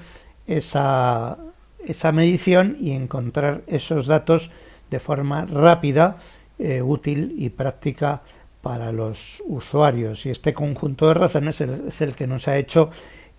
esa, 0.48 1.38
esa 1.86 2.14
medición 2.14 2.78
y 2.80 2.92
encontrar 2.92 3.64
esos 3.68 4.08
datos 4.08 4.50
de 4.90 5.00
forma 5.00 5.46
rápida, 5.46 6.16
eh, 6.58 6.82
útil 6.82 7.36
y 7.38 7.50
práctica 7.50 8.22
para 8.62 8.94
los 8.94 9.44
usuarios. 9.46 10.26
Y 10.26 10.30
este 10.30 10.54
conjunto 10.54 11.10
de 11.10 11.16
razones 11.16 11.60
es 11.60 12.00
el, 12.00 12.16
que 12.16 12.28
nos 12.28 12.48
ha 12.48 12.58
hecho 12.58 12.92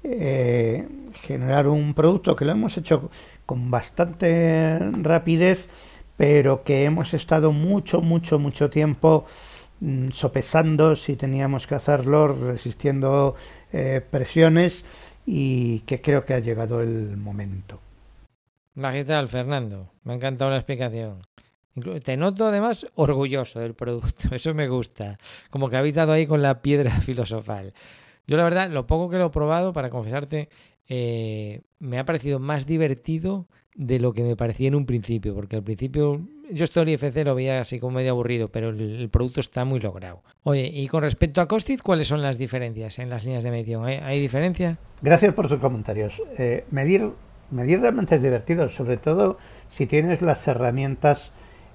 eh, 0.04 0.86
generar 1.22 1.66
un 1.66 1.94
producto 1.94 2.36
que 2.36 2.44
lo 2.44 2.52
hemos 2.52 2.76
hecho 2.76 3.10
con 3.46 3.70
bastante 3.70 4.78
rapidez 5.00 5.66
pero 6.18 6.64
que 6.64 6.84
hemos 6.84 7.14
estado 7.14 7.52
mucho, 7.52 8.02
mucho, 8.02 8.40
mucho 8.40 8.68
tiempo 8.68 9.24
mm, 9.80 10.08
sopesando 10.08 10.96
si 10.96 11.14
teníamos 11.14 11.66
que 11.68 11.76
hacerlo, 11.76 12.26
resistiendo 12.28 13.36
eh, 13.72 14.02
presiones 14.10 14.84
y 15.24 15.80
que 15.80 16.02
creo 16.02 16.24
que 16.24 16.34
ha 16.34 16.40
llegado 16.40 16.82
el 16.82 17.16
momento. 17.16 17.78
Magistral, 18.74 19.28
Fernando, 19.28 19.92
me 20.02 20.12
ha 20.12 20.16
encantado 20.16 20.50
la 20.50 20.56
explicación. 20.56 21.22
Te 22.02 22.16
noto 22.16 22.48
además 22.48 22.84
orgulloso 22.96 23.60
del 23.60 23.74
producto, 23.74 24.28
eso 24.34 24.52
me 24.54 24.68
gusta, 24.68 25.18
como 25.50 25.70
que 25.70 25.76
habéis 25.76 25.94
dado 25.94 26.12
ahí 26.12 26.26
con 26.26 26.42
la 26.42 26.62
piedra 26.62 26.90
filosofal. 27.00 27.74
Yo 28.26 28.36
la 28.36 28.42
verdad, 28.42 28.70
lo 28.70 28.88
poco 28.88 29.08
que 29.08 29.18
lo 29.18 29.26
he 29.26 29.30
probado, 29.30 29.72
para 29.72 29.88
confesarte, 29.88 30.48
eh, 30.88 31.62
me 31.78 32.00
ha 32.00 32.04
parecido 32.04 32.40
más 32.40 32.66
divertido 32.66 33.46
de 33.78 34.00
lo 34.00 34.12
que 34.12 34.24
me 34.24 34.34
parecía 34.34 34.66
en 34.68 34.74
un 34.74 34.86
principio, 34.86 35.34
porque 35.34 35.54
al 35.54 35.62
principio 35.62 36.20
yo 36.50 36.64
esto 36.64 36.82
el 36.82 36.88
IFC 36.88 37.24
lo 37.24 37.36
veía 37.36 37.60
así 37.60 37.78
como 37.78 37.96
medio 37.96 38.10
aburrido, 38.10 38.48
pero 38.48 38.70
el, 38.70 39.08
producto 39.08 39.38
está 39.38 39.64
muy 39.64 39.78
logrado. 39.78 40.20
Oye, 40.42 40.66
y 40.66 40.88
con 40.88 41.02
respecto 41.02 41.40
a 41.40 41.46
Costit, 41.46 41.80
¿cuáles 41.80 42.08
son 42.08 42.20
las 42.20 42.38
diferencias 42.38 42.98
en 42.98 43.08
las 43.08 43.24
líneas 43.24 43.44
de 43.44 43.52
medición? 43.52 43.84
¿Hay, 43.84 44.20
diferencia? 44.20 44.78
Gracias 45.00 45.32
por 45.32 45.48
sus 45.48 45.60
comentarios. 45.60 46.20
Eh, 46.38 46.64
medir, 46.72 47.12
medir 47.52 47.80
realmente 47.80 48.16
es 48.16 48.22
divertido, 48.22 48.68
sobre 48.68 48.96
todo 48.96 49.38
si 49.68 49.86
tienes 49.86 50.22
las 50.22 50.46
herramientas 50.48 51.30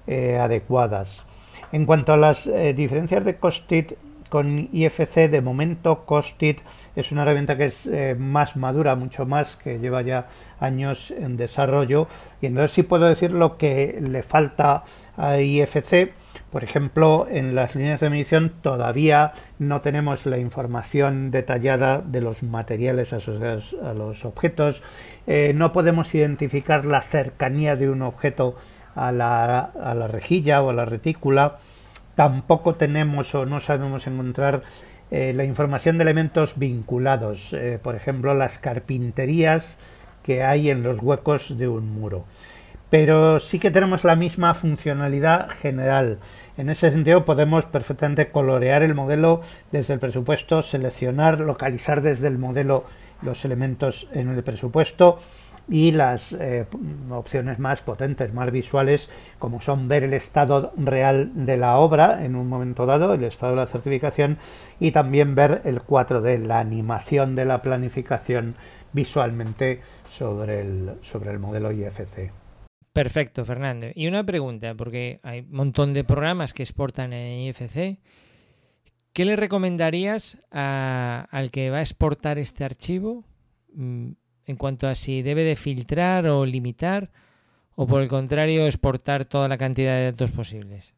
eh, 0.06 0.36
adecuadas. 0.38 1.24
En 1.72 1.86
cuanto 1.86 2.12
a 2.12 2.18
las 2.18 2.46
eh, 2.46 2.74
diferencias 2.74 3.24
de 3.24 3.36
Costit, 3.36 3.94
con 4.34 4.68
IFC 4.72 5.30
de 5.30 5.40
momento 5.40 6.04
Costit 6.04 6.58
es 6.96 7.12
una 7.12 7.22
herramienta 7.22 7.56
que 7.56 7.66
es 7.66 7.86
eh, 7.86 8.16
más 8.18 8.56
madura, 8.56 8.96
mucho 8.96 9.26
más, 9.26 9.54
que 9.54 9.78
lleva 9.78 10.02
ya 10.02 10.26
años 10.58 11.12
en 11.12 11.36
desarrollo. 11.36 12.08
Y 12.40 12.46
entonces 12.46 12.72
sí 12.72 12.82
puedo 12.82 13.06
decir 13.06 13.30
lo 13.30 13.56
que 13.56 13.96
le 14.00 14.24
falta 14.24 14.82
a 15.16 15.38
IFC. 15.38 16.14
Por 16.50 16.64
ejemplo, 16.64 17.28
en 17.30 17.54
las 17.54 17.76
líneas 17.76 18.00
de 18.00 18.10
medición 18.10 18.52
todavía 18.60 19.34
no 19.60 19.82
tenemos 19.82 20.26
la 20.26 20.38
información 20.38 21.30
detallada 21.30 22.02
de 22.04 22.20
los 22.20 22.42
materiales 22.42 23.12
asociados 23.12 23.76
a 23.84 23.94
los 23.94 24.24
objetos, 24.24 24.82
eh, 25.28 25.52
no 25.54 25.70
podemos 25.70 26.12
identificar 26.12 26.84
la 26.84 27.02
cercanía 27.02 27.76
de 27.76 27.88
un 27.88 28.02
objeto 28.02 28.56
a 28.96 29.12
la, 29.12 29.60
a 29.60 29.94
la 29.94 30.08
rejilla 30.08 30.60
o 30.60 30.70
a 30.70 30.72
la 30.72 30.86
retícula, 30.86 31.58
tampoco 32.14 32.74
tenemos 32.74 33.34
o 33.34 33.46
no 33.46 33.60
sabemos 33.60 34.06
encontrar 34.06 34.62
eh, 35.10 35.32
la 35.34 35.44
información 35.44 35.98
de 35.98 36.02
elementos 36.02 36.58
vinculados, 36.58 37.52
eh, 37.52 37.78
por 37.82 37.94
ejemplo, 37.94 38.34
las 38.34 38.58
carpinterías 38.58 39.78
que 40.22 40.42
hay 40.42 40.70
en 40.70 40.82
los 40.82 41.00
huecos 41.00 41.56
de 41.58 41.68
un 41.68 41.90
muro. 41.92 42.24
Pero 42.90 43.40
sí 43.40 43.58
que 43.58 43.70
tenemos 43.70 44.04
la 44.04 44.16
misma 44.16 44.54
funcionalidad 44.54 45.50
general. 45.50 46.18
En 46.56 46.70
ese 46.70 46.90
sentido 46.90 47.24
podemos 47.24 47.64
perfectamente 47.64 48.28
colorear 48.28 48.82
el 48.82 48.94
modelo 48.94 49.42
desde 49.72 49.94
el 49.94 50.00
presupuesto, 50.00 50.62
seleccionar, 50.62 51.40
localizar 51.40 52.02
desde 52.02 52.28
el 52.28 52.38
modelo 52.38 52.84
los 53.22 53.44
elementos 53.44 54.08
en 54.12 54.28
el 54.28 54.42
presupuesto 54.42 55.18
y 55.68 55.92
las 55.92 56.32
eh, 56.32 56.66
opciones 57.10 57.58
más 57.58 57.80
potentes, 57.80 58.32
más 58.34 58.50
visuales, 58.50 59.10
como 59.38 59.60
son 59.60 59.88
ver 59.88 60.04
el 60.04 60.14
estado 60.14 60.72
real 60.76 61.30
de 61.34 61.56
la 61.56 61.78
obra 61.78 62.24
en 62.24 62.36
un 62.36 62.48
momento 62.48 62.86
dado, 62.86 63.14
el 63.14 63.24
estado 63.24 63.52
de 63.52 63.60
la 63.60 63.66
certificación, 63.66 64.38
y 64.80 64.90
también 64.90 65.34
ver 65.34 65.62
el 65.64 65.80
4D, 65.80 66.38
la 66.38 66.60
animación 66.60 67.34
de 67.34 67.44
la 67.44 67.62
planificación 67.62 68.54
visualmente 68.92 69.80
sobre 70.06 70.60
el, 70.60 70.92
sobre 71.02 71.30
el 71.30 71.38
modelo 71.38 71.72
IFC. 71.72 72.32
Perfecto, 72.92 73.44
Fernando. 73.44 73.88
Y 73.94 74.06
una 74.06 74.24
pregunta, 74.24 74.74
porque 74.74 75.18
hay 75.24 75.40
un 75.40 75.50
montón 75.50 75.92
de 75.92 76.04
programas 76.04 76.54
que 76.54 76.62
exportan 76.62 77.12
en 77.12 77.40
IFC. 77.40 77.98
¿Qué 79.12 79.24
le 79.24 79.34
recomendarías 79.34 80.38
al 80.50 81.50
que 81.50 81.70
va 81.70 81.78
a 81.78 81.80
exportar 81.80 82.38
este 82.38 82.64
archivo? 82.64 83.24
En 84.46 84.56
cuanto 84.56 84.88
a 84.88 84.94
si 84.94 85.22
debe 85.22 85.44
de 85.44 85.56
filtrar 85.56 86.26
o 86.26 86.44
limitar 86.44 87.10
o 87.76 87.86
por 87.86 88.02
el 88.02 88.08
contrario 88.08 88.66
exportar 88.66 89.24
toda 89.24 89.48
la 89.48 89.58
cantidad 89.58 89.96
de 89.96 90.12
datos 90.12 90.30
posibles. 90.30 90.92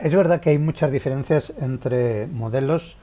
Es 0.00 0.14
verdad 0.14 0.40
que 0.40 0.50
hay 0.50 0.58
muchas 0.58 0.90
diferencias 0.90 1.52
entre 1.60 2.26
modelos, 2.26 2.96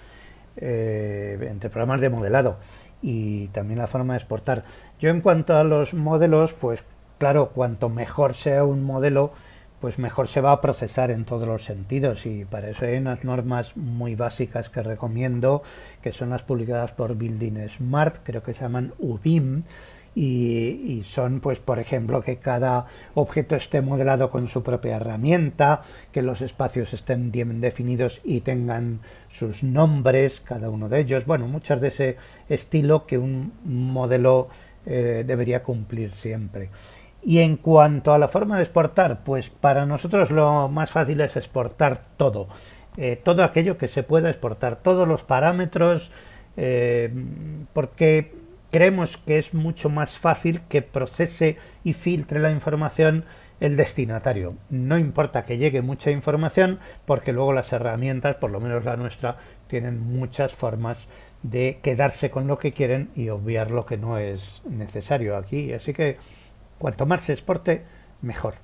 eh, 0.57 1.37
entre 1.49 1.69
programas 1.69 2.01
de 2.01 2.09
modelado 2.09 2.57
y 3.01 3.47
también 3.47 3.79
la 3.79 3.87
forma 3.87 4.13
de 4.13 4.17
exportar. 4.17 4.63
Yo 4.99 5.09
en 5.09 5.21
cuanto 5.21 5.55
a 5.55 5.63
los 5.63 5.93
modelos, 5.93 6.53
pues 6.53 6.83
claro, 7.17 7.49
cuanto 7.49 7.87
mejor 7.87 8.33
sea 8.33 8.65
un 8.65 8.83
modelo, 8.83 9.31
pues 9.81 9.97
mejor 9.99 10.27
se 10.27 10.39
va 10.39 10.51
a 10.51 10.61
procesar 10.61 11.11
en 11.11 11.25
todos 11.25 11.47
los 11.47 11.65
sentidos 11.65 12.25
y 12.25 12.45
para 12.45 12.69
eso 12.69 12.85
hay 12.85 12.97
unas 12.97 13.23
normas 13.23 13.75
muy 13.75 14.15
básicas 14.15 14.69
que 14.69 14.83
recomiendo 14.83 15.63
que 16.01 16.13
son 16.13 16.29
las 16.29 16.43
publicadas 16.43 16.93
por 16.93 17.15
Building 17.15 17.67
Smart, 17.67 18.17
creo 18.23 18.43
que 18.43 18.53
se 18.53 18.61
llaman 18.61 18.93
UBIM 18.99 19.63
y, 20.13 21.01
son 21.05 21.39
pues 21.39 21.59
por 21.59 21.79
ejemplo 21.79 22.21
que 22.21 22.37
cada 22.37 22.85
objeto 23.15 23.55
esté 23.55 23.81
modelado 23.81 24.29
con 24.29 24.47
su 24.47 24.61
propia 24.61 24.97
herramienta, 24.97 25.81
que 26.11 26.21
los 26.21 26.41
espacios 26.41 26.93
estén 26.93 27.31
bien 27.31 27.61
definidos 27.61 28.21
y 28.23 28.41
tengan 28.41 28.99
sus 29.29 29.63
nombres, 29.63 30.41
cada 30.41 30.69
uno 30.69 30.89
de 30.89 30.99
ellos, 30.99 31.25
bueno, 31.25 31.47
muchas 31.47 31.81
de 31.81 31.87
ese 31.87 32.17
estilo 32.49 33.05
que 33.07 33.17
un 33.17 33.53
modelo 33.63 34.49
eh, 34.85 35.23
debería 35.25 35.63
cumplir 35.63 36.13
siempre. 36.13 36.69
Y 37.23 37.39
en 37.39 37.57
cuanto 37.57 38.13
a 38.13 38.17
la 38.17 38.27
forma 38.27 38.57
de 38.57 38.63
exportar, 38.63 39.23
pues 39.23 39.49
para 39.49 39.85
nosotros 39.85 40.31
lo 40.31 40.67
más 40.69 40.91
fácil 40.91 41.21
es 41.21 41.35
exportar 41.35 42.01
todo. 42.17 42.47
Eh, 42.97 43.19
todo 43.21 43.43
aquello 43.43 43.77
que 43.77 43.87
se 43.87 44.03
pueda 44.03 44.29
exportar, 44.29 44.77
todos 44.77 45.07
los 45.07 45.23
parámetros, 45.23 46.11
eh, 46.57 47.13
porque 47.73 48.33
creemos 48.71 49.17
que 49.17 49.37
es 49.37 49.53
mucho 49.53 49.89
más 49.89 50.17
fácil 50.17 50.61
que 50.67 50.81
procese 50.81 51.57
y 51.83 51.93
filtre 51.93 52.39
la 52.39 52.51
información 52.51 53.25
el 53.61 53.77
destinatario. 53.77 54.55
No 54.69 54.97
importa 54.97 55.45
que 55.45 55.57
llegue 55.57 55.81
mucha 55.81 56.09
información, 56.09 56.79
porque 57.05 57.31
luego 57.31 57.53
las 57.53 57.71
herramientas, 57.71 58.35
por 58.35 58.51
lo 58.51 58.59
menos 58.59 58.83
la 58.83 58.97
nuestra, 58.97 59.37
tienen 59.67 60.01
muchas 60.01 60.53
formas 60.53 61.07
de 61.43 61.79
quedarse 61.83 62.31
con 62.31 62.47
lo 62.47 62.57
que 62.57 62.73
quieren 62.73 63.09
y 63.15 63.29
obviar 63.29 63.69
lo 63.69 63.85
que 63.85 63.97
no 63.97 64.17
es 64.17 64.61
necesario 64.67 65.37
aquí. 65.37 65.71
Así 65.73 65.93
que 65.93 66.17
Cuanto 66.81 67.05
más 67.05 67.21
se 67.21 67.33
exporte, 67.33 67.83
mejor. 68.23 68.55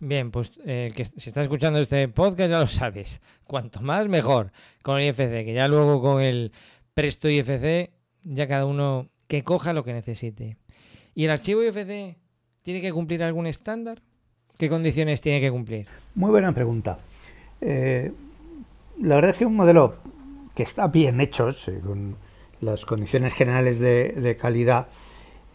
Bien, 0.00 0.30
pues 0.30 0.50
eh, 0.64 0.90
que 0.96 1.04
si 1.04 1.28
estás 1.28 1.42
escuchando 1.42 1.78
este 1.78 2.08
podcast 2.08 2.48
ya 2.48 2.58
lo 2.58 2.66
sabes. 2.66 3.20
Cuanto 3.46 3.82
más, 3.82 4.08
mejor 4.08 4.50
con 4.82 4.98
el 4.98 5.08
IFC, 5.08 5.44
que 5.44 5.52
ya 5.52 5.68
luego 5.68 6.00
con 6.00 6.22
el 6.22 6.52
Presto 6.94 7.28
IFC, 7.28 7.90
ya 8.22 8.48
cada 8.48 8.64
uno 8.64 9.10
que 9.28 9.44
coja 9.44 9.74
lo 9.74 9.84
que 9.84 9.92
necesite. 9.92 10.56
¿Y 11.14 11.26
el 11.26 11.32
archivo 11.32 11.62
IFC 11.62 12.16
tiene 12.62 12.80
que 12.80 12.94
cumplir 12.94 13.22
algún 13.22 13.46
estándar? 13.46 14.00
¿Qué 14.56 14.70
condiciones 14.70 15.20
tiene 15.20 15.42
que 15.42 15.50
cumplir? 15.50 15.88
Muy 16.14 16.30
buena 16.30 16.54
pregunta. 16.54 16.98
Eh, 17.60 18.10
la 19.02 19.16
verdad 19.16 19.32
es 19.32 19.36
que 19.38 19.44
un 19.44 19.56
modelo 19.56 19.96
que 20.54 20.62
está 20.62 20.88
bien 20.88 21.20
hecho, 21.20 21.52
según 21.52 22.16
las 22.62 22.86
condiciones 22.86 23.34
generales 23.34 23.80
de 23.80 24.38
calidad, 24.40 24.88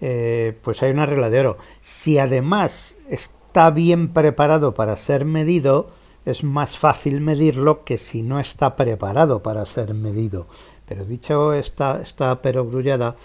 eh, 0.02 0.58
pues 0.62 0.84
hay 0.84 0.92
una 0.92 1.06
regla 1.06 1.30
de 1.30 1.40
oro. 1.40 1.58
Si 1.82 2.18
además 2.18 2.96
está 3.10 3.72
bien 3.72 4.10
preparado 4.10 4.74
para 4.74 4.96
ser 4.98 5.26
medido, 5.26 5.90
es 6.26 6.44
más 6.44 6.78
fácil 6.78 7.22
medirlo 7.22 7.84
que 7.84 7.98
si 7.98 8.22
no 8.22 8.40
está 8.40 8.76
preparado 8.76 9.42
para 9.42 9.66
ser 9.66 9.94
medido. 9.94 10.48
Pero 10.88 11.06
dicho 11.06 11.54
esta, 11.54 12.02
esta 12.02 12.42
perogrullada, 12.42 13.16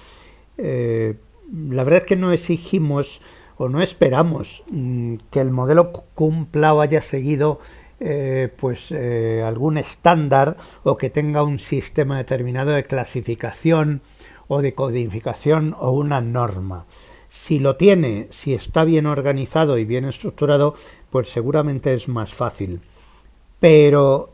eh, 0.57 1.17
la 1.53 1.85
verdad 1.85 2.03
es 2.03 2.07
que 2.07 2.17
no 2.17 2.33
exigimos 2.33 3.21
o 3.57 3.69
no 3.69 3.83
esperamos 3.83 4.65
mm, 4.71 5.17
que 5.31 5.41
el 5.41 5.51
modelo 5.51 5.93
cumpla 6.15 6.75
o 6.75 6.81
haya 6.81 7.03
seguido 7.03 7.61
eh, 8.01 8.49
pues 8.57 8.91
algún 9.45 9.79
estándar 9.79 10.57
o 10.83 10.97
que 10.97 11.11
tenga 11.11 11.45
un 11.45 11.61
sistema 11.61 12.19
determinado 12.19 12.73
de 12.73 12.85
clasificación 12.85 14.01
o 14.49 14.63
de 14.63 14.75
codificación 14.75 15.75
o 15.79 15.91
una 15.91 16.21
norma. 16.21 16.87
Si 17.29 17.59
lo 17.59 17.77
tiene, 17.77 18.29
si 18.31 18.53
está 18.55 18.85
bien 18.85 19.07
organizado 19.07 19.79
y 19.79 19.85
bien 19.85 20.05
estructurado, 20.05 20.75
pues 21.11 21.31
seguramente 21.31 21.95
es 21.95 22.09
más 22.09 22.35
fácil. 22.35 22.81
Pero 23.59 24.31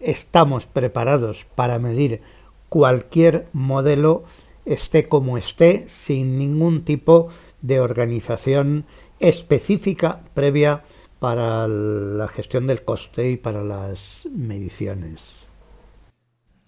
estamos 0.00 0.66
preparados 0.66 1.46
para 1.54 1.78
medir 1.78 2.22
cualquier 2.68 3.48
modelo, 3.52 4.24
esté 4.64 5.08
como 5.08 5.36
esté, 5.36 5.84
sin 5.88 6.38
ningún 6.38 6.84
tipo 6.84 7.28
de 7.60 7.80
organización 7.80 8.86
específica 9.18 10.22
previa 10.32 10.82
para 11.18 11.68
la 11.68 12.26
gestión 12.28 12.66
del 12.66 12.82
coste 12.82 13.30
y 13.30 13.36
para 13.36 13.62
las 13.62 14.26
mediciones. 14.30 15.36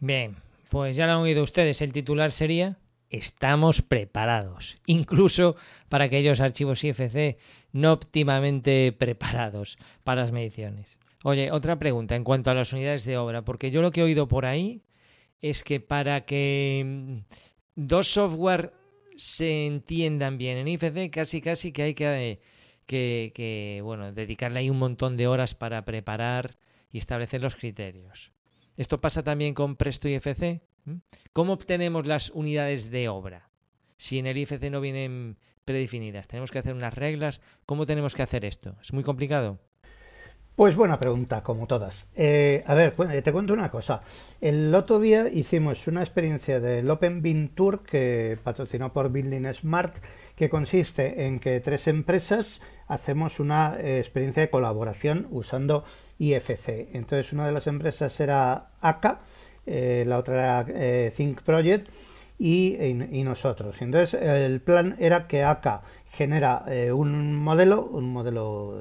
Bien, 0.00 0.36
pues 0.72 0.96
ya 0.96 1.04
lo 1.04 1.12
han 1.12 1.18
oído 1.18 1.42
ustedes, 1.42 1.82
el 1.82 1.92
titular 1.92 2.32
sería 2.32 2.78
estamos 3.10 3.82
preparados, 3.82 4.78
incluso 4.86 5.54
para 5.90 6.06
aquellos 6.06 6.40
archivos 6.40 6.82
IFC 6.82 7.36
no 7.72 7.92
óptimamente 7.92 8.90
preparados 8.92 9.76
para 10.02 10.22
las 10.22 10.32
mediciones. 10.32 10.98
Oye, 11.24 11.50
otra 11.52 11.78
pregunta 11.78 12.16
en 12.16 12.24
cuanto 12.24 12.50
a 12.50 12.54
las 12.54 12.72
unidades 12.72 13.04
de 13.04 13.18
obra, 13.18 13.44
porque 13.44 13.70
yo 13.70 13.82
lo 13.82 13.90
que 13.90 14.00
he 14.00 14.04
oído 14.04 14.28
por 14.28 14.46
ahí 14.46 14.80
es 15.42 15.62
que 15.62 15.78
para 15.78 16.24
que 16.24 16.82
mm, 16.86 17.18
dos 17.74 18.08
software 18.08 18.72
se 19.18 19.66
entiendan 19.66 20.38
bien 20.38 20.56
en 20.56 20.68
IFC, 20.68 21.10
casi 21.10 21.42
casi 21.42 21.72
que 21.72 21.82
hay 21.82 21.92
que, 21.92 22.40
que, 22.86 23.32
que 23.34 23.80
bueno, 23.84 24.10
dedicarle 24.14 24.60
ahí 24.60 24.70
un 24.70 24.78
montón 24.78 25.18
de 25.18 25.26
horas 25.26 25.54
para 25.54 25.84
preparar 25.84 26.56
y 26.90 26.96
establecer 26.96 27.42
los 27.42 27.56
criterios. 27.56 28.32
¿Esto 28.76 29.00
pasa 29.00 29.22
también 29.22 29.54
con 29.54 29.76
Presto 29.76 30.08
IFC? 30.08 30.62
¿Cómo 31.32 31.52
obtenemos 31.52 32.06
las 32.06 32.30
unidades 32.30 32.90
de 32.90 33.08
obra? 33.08 33.50
Si 33.96 34.18
en 34.18 34.26
el 34.26 34.36
IFC 34.38 34.70
no 34.70 34.80
vienen 34.80 35.38
predefinidas, 35.64 36.26
tenemos 36.26 36.50
que 36.50 36.58
hacer 36.58 36.74
unas 36.74 36.94
reglas. 36.94 37.40
¿Cómo 37.66 37.86
tenemos 37.86 38.14
que 38.14 38.22
hacer 38.22 38.44
esto? 38.44 38.76
¿Es 38.82 38.92
muy 38.92 39.04
complicado? 39.04 39.58
Pues 40.56 40.76
buena 40.76 40.98
pregunta, 40.98 41.42
como 41.42 41.66
todas. 41.66 42.10
Eh, 42.14 42.62
a 42.66 42.74
ver, 42.74 42.92
pues, 42.92 43.22
te 43.22 43.32
cuento 43.32 43.54
una 43.54 43.70
cosa. 43.70 44.02
El 44.40 44.74
otro 44.74 45.00
día 45.00 45.28
hicimos 45.28 45.86
una 45.86 46.02
experiencia 46.02 46.60
del 46.60 46.90
Open 46.90 47.22
Bin 47.22 47.54
Tour 47.54 47.82
que 47.82 48.38
patrocinó 48.42 48.92
por 48.92 49.10
Building 49.10 49.52
Smart, 49.54 49.96
que 50.36 50.48
consiste 50.48 51.26
en 51.26 51.38
que 51.38 51.60
tres 51.60 51.88
empresas 51.88 52.60
hacemos 52.92 53.40
una 53.40 53.76
eh, 53.78 53.98
experiencia 53.98 54.42
de 54.42 54.50
colaboración 54.50 55.26
usando 55.30 55.84
IFC. 56.18 56.94
Entonces, 56.94 57.32
una 57.32 57.46
de 57.46 57.52
las 57.52 57.66
empresas 57.66 58.18
era 58.20 58.70
ACA, 58.80 59.20
eh, 59.66 60.04
la 60.06 60.18
otra 60.18 60.34
era 60.34 60.66
eh, 60.68 61.12
Think 61.16 61.42
Project 61.42 61.88
y, 62.38 62.76
nosotros. 63.24 63.80
Entonces 63.80 64.20
el 64.20 64.60
plan 64.60 64.96
era 64.98 65.28
que 65.28 65.44
ACA 65.44 65.82
genera 66.10 66.64
un 66.92 67.36
modelo, 67.36 67.84
un 67.84 68.12
modelo 68.12 68.76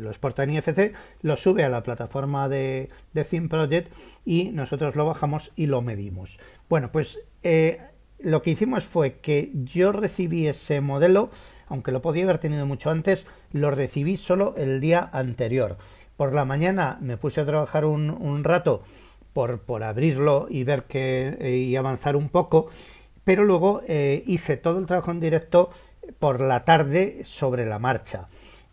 lo 0.00 0.08
exporta 0.08 0.42
en 0.42 0.50
IFC, 0.50 0.92
lo 1.22 1.36
sube 1.36 1.62
a 1.62 1.68
la 1.68 1.84
plataforma 1.84 2.48
de, 2.48 2.90
de 3.12 3.42
Project 3.48 3.92
y 4.24 4.50
nosotros 4.50 4.96
lo 4.96 5.06
bajamos 5.06 5.52
y 5.54 5.66
lo 5.66 5.82
medimos. 5.82 6.40
Bueno, 6.68 6.90
pues 6.90 7.20
lo 8.18 8.42
que 8.42 8.50
hicimos 8.50 8.84
fue 8.84 9.18
que 9.18 9.50
yo 9.52 9.92
recibí 9.92 10.46
ese 10.46 10.80
modelo, 10.80 11.30
aunque 11.68 11.92
lo 11.92 12.02
podía 12.02 12.24
haber 12.24 12.38
tenido 12.38 12.66
mucho 12.66 12.90
antes, 12.90 13.26
lo 13.52 13.70
recibí 13.70 14.16
solo 14.16 14.54
el 14.56 14.80
día 14.80 15.08
anterior. 15.12 15.76
Por 16.16 16.32
la 16.32 16.44
mañana 16.44 16.98
me 17.00 17.18
puse 17.18 17.40
a 17.40 17.46
trabajar 17.46 17.84
un, 17.84 18.42
rato 18.42 18.82
por, 19.32 19.60
abrirlo 19.82 20.46
y 20.48 20.64
ver 20.64 20.84
que 20.84 21.36
eh, 21.40 21.56
y 21.58 21.76
avanzar 21.76 22.16
un 22.16 22.30
poco, 22.30 22.68
pero 23.22 23.44
luego 23.44 23.82
eh, 23.86 24.22
hice 24.26 24.56
todo 24.56 24.78
el 24.78 24.86
trabajo 24.86 25.10
en 25.10 25.20
directo 25.20 25.70
por 26.18 26.40
la 26.40 26.64
tarde 26.64 27.20
sobre 27.24 27.66
la 27.66 27.78
marcha. 27.78 28.28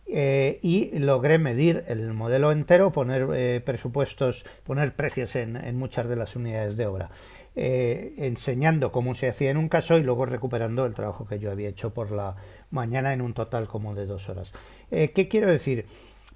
Eh, 0.05 0.59
y 0.61 0.99
logré 0.99 1.37
medir 1.37 1.85
el 1.87 2.13
modelo 2.13 2.51
entero, 2.51 2.91
poner 2.91 3.63
presupuestos, 3.63 4.45
poner 4.63 4.95
precios 4.95 5.35
en, 5.35 5.75
muchas 5.75 6.07
de 6.07 6.15
las 6.15 6.35
unidades 6.35 6.77
de 6.77 6.85
obra, 6.85 7.09
enseñando 7.55 8.91
cómo 8.91 9.13
se 9.13 9.29
hacía 9.29 9.51
en 9.51 9.57
un 9.57 9.69
caso 9.69 9.97
y 9.97 10.03
luego 10.03 10.25
recuperando 10.25 10.85
el 10.85 10.95
trabajo 10.95 11.27
que 11.27 11.39
yo 11.39 11.51
había 11.51 11.69
hecho 11.69 11.93
por 11.93 12.11
la 12.11 12.35
mañana 12.71 13.13
en 13.13 13.21
un 13.21 13.33
total 13.33 13.67
como 13.67 13.93
de 13.93 14.05
dos 14.05 14.29
horas. 14.29 14.53
¿Qué 14.89 15.27
quiero 15.29 15.51
decir? 15.51 15.85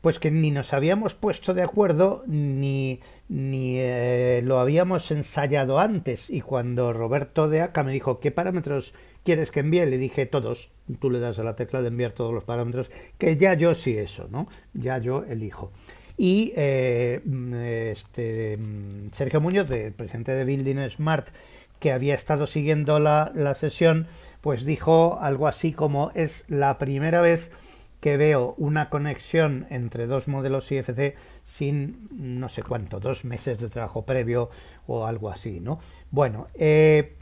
Pues 0.02 0.20
que 0.20 0.30
ni 0.30 0.52
nos 0.52 0.74
habíamos 0.74 1.16
puesto 1.16 1.54
de 1.54 1.64
acuerdo 1.64 2.24
ni 2.28 3.00
ni 3.30 3.76
eh, 3.78 4.42
lo 4.44 4.60
habíamos 4.60 5.12
ensayado 5.12 5.80
antes 5.80 6.30
y 6.30 6.42
cuando 6.42 6.94
Roberto 6.94 7.50
de 7.50 7.62
Aca 7.62 7.84
me 7.84 7.92
dijo 7.92 8.20
¿qué 8.20 8.32
parámetros 8.32 8.94
quieres 9.24 9.52
que 9.52 9.60
envíe? 9.60 9.86
Le 9.86 9.98
dije 9.98 10.26
todos, 10.26 10.70
tú 11.00 11.10
le 11.10 11.20
das 11.20 11.38
a 11.40 11.44
la 11.44 11.56
tecla 11.56 11.82
de 11.82 11.90
enviar 11.90 12.14
todos 12.14 12.34
los 12.34 12.46
parámetros, 12.46 12.90
que 13.18 13.36
ya 13.36 13.54
yo 13.56 13.76
sí 13.76 13.98
eso, 13.98 14.30
¿no? 14.32 14.48
Ya 14.74 14.98
yo 15.00 15.26
elijo. 15.28 15.72
Y 16.18 16.52
eh, 16.56 17.22
este, 17.92 18.58
Sergio 19.12 19.40
Muñoz, 19.40 19.70
el 19.70 19.94
presidente 19.94 20.34
de 20.34 20.46
Building 20.46 20.90
Smart, 20.90 21.28
que 21.80 21.92
había 21.92 22.16
estado 22.16 22.48
siguiendo 22.48 23.00
la, 23.00 23.32
la 23.36 23.54
sesión, 23.54 24.08
pues 24.42 24.66
dijo 24.66 25.20
algo 25.22 25.48
así 25.48 25.74
como 25.74 26.12
es 26.16 26.44
la 26.48 26.80
primera 26.80 27.22
vez 27.22 27.52
que 28.00 28.18
veo 28.18 28.56
una 28.58 28.90
conexión 28.90 29.66
entre 29.70 30.08
dos 30.08 30.28
modelos 30.28 30.72
IFC 30.72 31.16
sin 31.46 32.08
no 32.12 32.50
sé 32.50 32.64
cuánto, 32.64 33.00
dos 33.00 33.26
meses 33.26 33.60
de 33.60 33.70
trabajo 33.70 34.06
previo 34.06 34.50
o 34.86 35.06
algo 35.06 35.30
así, 35.30 35.60
¿no? 35.60 35.80
Bueno, 36.12 36.48
eh, 36.56 37.16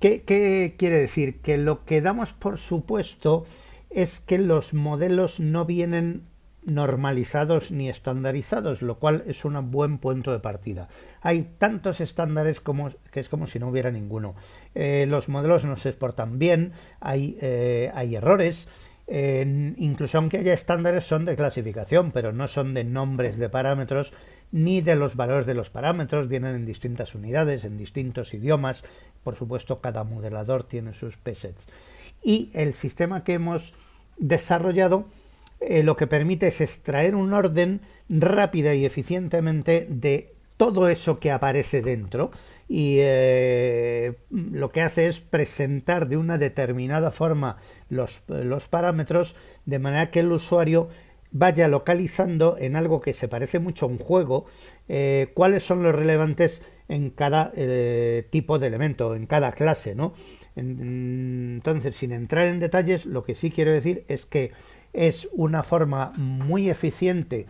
¿qué, 0.00 0.22
¿qué, 0.22 0.74
quiere 0.78 0.98
decir? 0.98 1.40
Que 1.40 1.58
lo 1.58 1.84
que 1.84 2.00
damos 2.00 2.32
por 2.32 2.58
supuesto 2.58 3.44
es 3.90 4.20
que 4.20 4.38
los 4.38 4.72
modelos 4.72 5.38
no 5.38 5.66
vienen 5.66 6.22
normalizados 6.64 7.70
ni 7.70 7.88
estandarizados, 7.88 8.82
lo 8.82 8.98
cual 8.98 9.24
es 9.26 9.44
un 9.44 9.70
buen 9.70 9.98
punto 9.98 10.32
de 10.32 10.38
partida. 10.38 10.88
Hay 11.20 11.48
tantos 11.58 12.00
estándares 12.00 12.60
como, 12.60 12.90
que 13.10 13.20
es 13.20 13.28
como 13.28 13.46
si 13.46 13.58
no 13.58 13.68
hubiera 13.68 13.90
ninguno. 13.90 14.34
Eh, 14.74 15.06
los 15.08 15.28
modelos 15.28 15.64
no 15.64 15.76
se 15.76 15.90
exportan 15.90 16.38
bien, 16.38 16.72
hay, 17.00 17.36
eh, 17.40 17.90
hay 17.94 18.16
errores, 18.16 18.68
incluso 19.76 20.16
aunque 20.16 20.38
haya 20.38 20.54
estándares 20.54 21.04
son 21.04 21.26
de 21.26 21.36
clasificación, 21.36 22.12
pero 22.12 22.32
no 22.32 22.48
son 22.48 22.72
de 22.72 22.84
nombres 22.84 23.36
de 23.36 23.50
parámetros 23.50 24.14
ni 24.52 24.82
de 24.82 24.96
los 24.96 25.16
valores 25.16 25.46
de 25.46 25.54
los 25.54 25.70
parámetros, 25.70 26.28
vienen 26.28 26.54
en 26.54 26.66
distintas 26.66 27.14
unidades, 27.14 27.64
en 27.64 27.78
distintos 27.78 28.34
idiomas, 28.34 28.84
por 29.24 29.34
supuesto 29.34 29.80
cada 29.80 30.04
modelador 30.04 30.64
tiene 30.64 30.92
sus 30.92 31.16
presets. 31.16 31.66
Y 32.22 32.50
el 32.52 32.74
sistema 32.74 33.24
que 33.24 33.32
hemos 33.32 33.74
desarrollado 34.18 35.06
eh, 35.68 35.82
lo 35.82 35.96
que 35.96 36.06
permite 36.06 36.48
es 36.48 36.60
extraer 36.60 37.14
un 37.14 37.32
orden 37.32 37.80
rápida 38.08 38.74
y 38.74 38.84
eficientemente 38.84 39.86
de 39.88 40.34
todo 40.56 40.88
eso 40.88 41.18
que 41.18 41.30
aparece 41.30 41.82
dentro 41.82 42.30
y 42.68 42.96
eh, 43.00 44.14
lo 44.30 44.70
que 44.70 44.82
hace 44.82 45.06
es 45.06 45.20
presentar 45.20 46.08
de 46.08 46.16
una 46.16 46.38
determinada 46.38 47.10
forma 47.10 47.58
los, 47.88 48.22
parámetros 48.70 49.36
de 49.66 49.78
manera 49.78 50.10
que 50.10 50.20
el 50.20 50.32
usuario 50.32 50.88
vaya 51.30 51.68
localizando 51.68 52.56
en 52.58 52.76
algo 52.76 53.00
que 53.00 53.14
se 53.14 53.28
parece 53.28 53.58
mucho 53.58 53.86
a 53.86 53.88
un 53.88 53.98
juego 53.98 54.46
eh, 54.88 55.30
cuáles 55.34 55.64
son 55.64 55.82
los 55.82 55.94
relevantes 55.94 56.62
en 56.88 57.10
cada 57.10 57.52
tipo 58.30 58.58
de 58.58 58.66
elemento, 58.66 59.14
en 59.14 59.24
cada 59.24 59.52
clase, 59.52 59.94
¿no? 59.94 60.12
Entonces, 60.56 61.96
sin 61.96 62.12
entrar 62.12 62.46
en 62.46 62.60
detalles, 62.60 63.06
lo 63.06 63.24
que 63.24 63.34
sí 63.34 63.50
quiero 63.50 63.72
decir 63.72 64.04
es 64.08 64.26
que 64.26 64.52
es 64.92 65.28
una 65.32 65.62
forma 65.62 66.12
muy 66.16 66.68
eficiente 66.70 67.46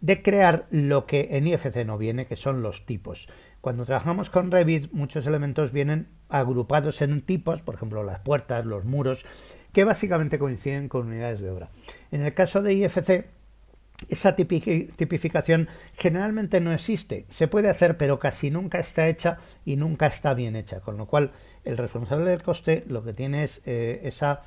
de 0.00 0.22
crear 0.22 0.66
lo 0.70 1.06
que 1.06 1.28
en 1.32 1.46
IFC 1.46 1.84
no 1.86 1.96
viene, 1.96 2.26
que 2.26 2.36
son 2.36 2.62
los 2.62 2.84
tipos. 2.86 3.28
Cuando 3.60 3.86
trabajamos 3.86 4.30
con 4.30 4.50
Revit, 4.50 4.92
muchos 4.92 5.26
elementos 5.26 5.70
vienen 5.70 6.08
agrupados 6.28 7.00
en 7.02 7.22
tipos, 7.22 7.62
por 7.62 7.76
ejemplo, 7.76 8.02
las 8.02 8.18
puertas, 8.20 8.66
los 8.66 8.84
muros, 8.84 9.24
que 9.72 9.84
básicamente 9.84 10.40
coinciden 10.40 10.88
con 10.88 11.06
unidades 11.06 11.40
de 11.40 11.50
obra. 11.50 11.70
En 12.10 12.22
el 12.22 12.34
caso 12.34 12.62
de 12.62 12.74
IFC, 12.74 13.26
esa 14.08 14.34
tipificación 14.34 15.68
generalmente 15.96 16.60
no 16.60 16.72
existe. 16.72 17.26
Se 17.28 17.46
puede 17.46 17.68
hacer, 17.68 17.96
pero 17.96 18.18
casi 18.18 18.50
nunca 18.50 18.80
está 18.80 19.06
hecha 19.06 19.38
y 19.64 19.76
nunca 19.76 20.06
está 20.06 20.34
bien 20.34 20.56
hecha. 20.56 20.80
Con 20.80 20.96
lo 20.96 21.06
cual, 21.06 21.30
el 21.64 21.76
responsable 21.76 22.30
del 22.30 22.42
coste 22.42 22.84
lo 22.88 23.04
que 23.04 23.12
tiene 23.12 23.44
es 23.44 23.62
eh, 23.64 24.00
esa 24.02 24.42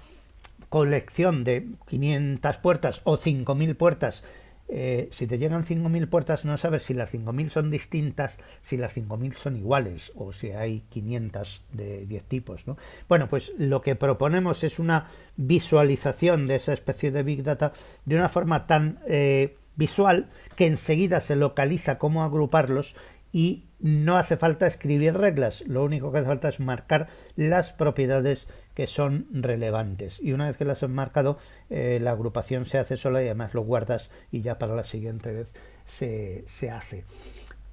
colección 0.70 1.44
de 1.44 1.68
500 1.88 2.58
puertas 2.58 3.02
o 3.04 3.18
5.000 3.18 3.76
puertas, 3.76 4.24
eh, 4.68 5.10
si 5.12 5.28
te 5.28 5.38
llegan 5.38 5.64
5.000 5.64 6.10
puertas 6.10 6.44
no 6.44 6.58
sabes 6.58 6.84
si 6.84 6.96
las 6.96 7.14
5.000 7.14 7.50
son 7.50 7.70
distintas, 7.70 8.40
si 8.62 8.78
las 8.78 8.98
5.000 8.98 9.36
son 9.36 9.58
iguales 9.58 10.12
o 10.16 10.34
si 10.34 10.52
hay 10.52 10.82
500 10.90 11.64
de 11.72 12.06
10 12.08 12.24
tipos. 12.24 12.66
¿no? 12.66 12.78
Bueno, 13.08 13.30
pues 13.30 13.54
lo 13.58 13.82
que 13.82 13.96
proponemos 13.96 14.64
es 14.64 14.80
una 14.80 15.08
visualización 15.38 16.48
de 16.48 16.56
esa 16.56 16.74
especie 16.74 17.12
de 17.12 17.24
Big 17.24 17.44
Data 17.44 17.74
de 18.06 18.16
una 18.16 18.30
forma 18.30 18.66
tan 18.66 19.00
eh, 19.08 19.58
visual 19.76 20.30
que 20.56 20.66
enseguida 20.66 21.22
se 21.22 21.36
localiza 21.36 22.00
cómo 22.00 22.24
agruparlos 22.24 22.96
y 23.32 23.66
no 23.80 24.18
hace 24.18 24.38
falta 24.38 24.66
escribir 24.66 25.14
reglas, 25.14 25.62
lo 25.68 25.84
único 25.84 26.12
que 26.12 26.20
hace 26.20 26.28
falta 26.28 26.48
es 26.48 26.62
marcar 26.62 27.08
las 27.36 27.74
propiedades 27.74 28.48
que 28.76 28.88
son 28.88 29.26
relevantes. 29.32 30.20
Y 30.22 30.34
una 30.34 30.48
vez 30.48 30.58
que 30.58 30.66
las 30.66 30.84
has 30.84 30.90
marcado, 30.90 31.40
eh, 31.70 31.98
la 32.02 32.12
agrupación 32.12 32.66
se 32.66 32.78
hace 32.78 32.98
sola 32.98 33.24
y 33.24 33.26
además 33.26 33.54
lo 33.54 33.64
guardas 33.64 34.12
y 34.32 34.42
ya 34.42 34.60
para 34.60 34.76
la 34.76 34.84
siguiente 34.84 35.32
vez 35.32 35.54
se, 35.86 36.44
hace. 36.70 37.06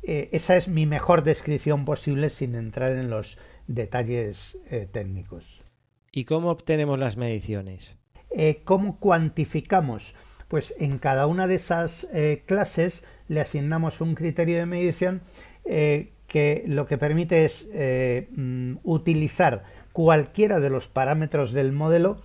Eh, 0.05 0.31
esa 0.33 0.57
es 0.57 0.69
mi 0.69 0.87
mejor 0.87 1.25
descripción 1.25 1.85
posible 1.85 2.31
sin 2.31 2.55
entrar 2.55 2.93
en 2.93 3.11
los 3.11 3.37
detalles 3.67 4.57
eh, 4.71 4.89
técnicos. 4.91 5.61
¿Y 6.13 6.25
cómo 6.25 6.51
obtenemos 6.51 6.99
las 6.99 7.17
mediciones? 7.17 7.97
¿Cómo 8.65 8.99
cuantificamos? 8.99 10.15
Pues 10.49 10.75
en 10.79 10.99
cada 10.99 11.27
una 11.27 11.47
de 11.47 11.57
esas 11.57 12.07
clases 12.47 13.05
le 13.29 13.43
asignamos 13.43 14.01
un 14.01 14.15
criterio 14.15 14.57
de 14.57 14.65
medición 14.65 15.21
que 15.65 16.65
lo 16.67 16.87
que 16.87 16.97
permite 16.97 17.45
es 17.45 17.67
mm, 18.37 18.77
utilizar 18.85 19.65
cualquiera 19.93 20.61
de 20.61 20.71
los 20.71 20.89
parámetros 20.89 21.53
del 21.53 21.73
modelo 21.73 22.19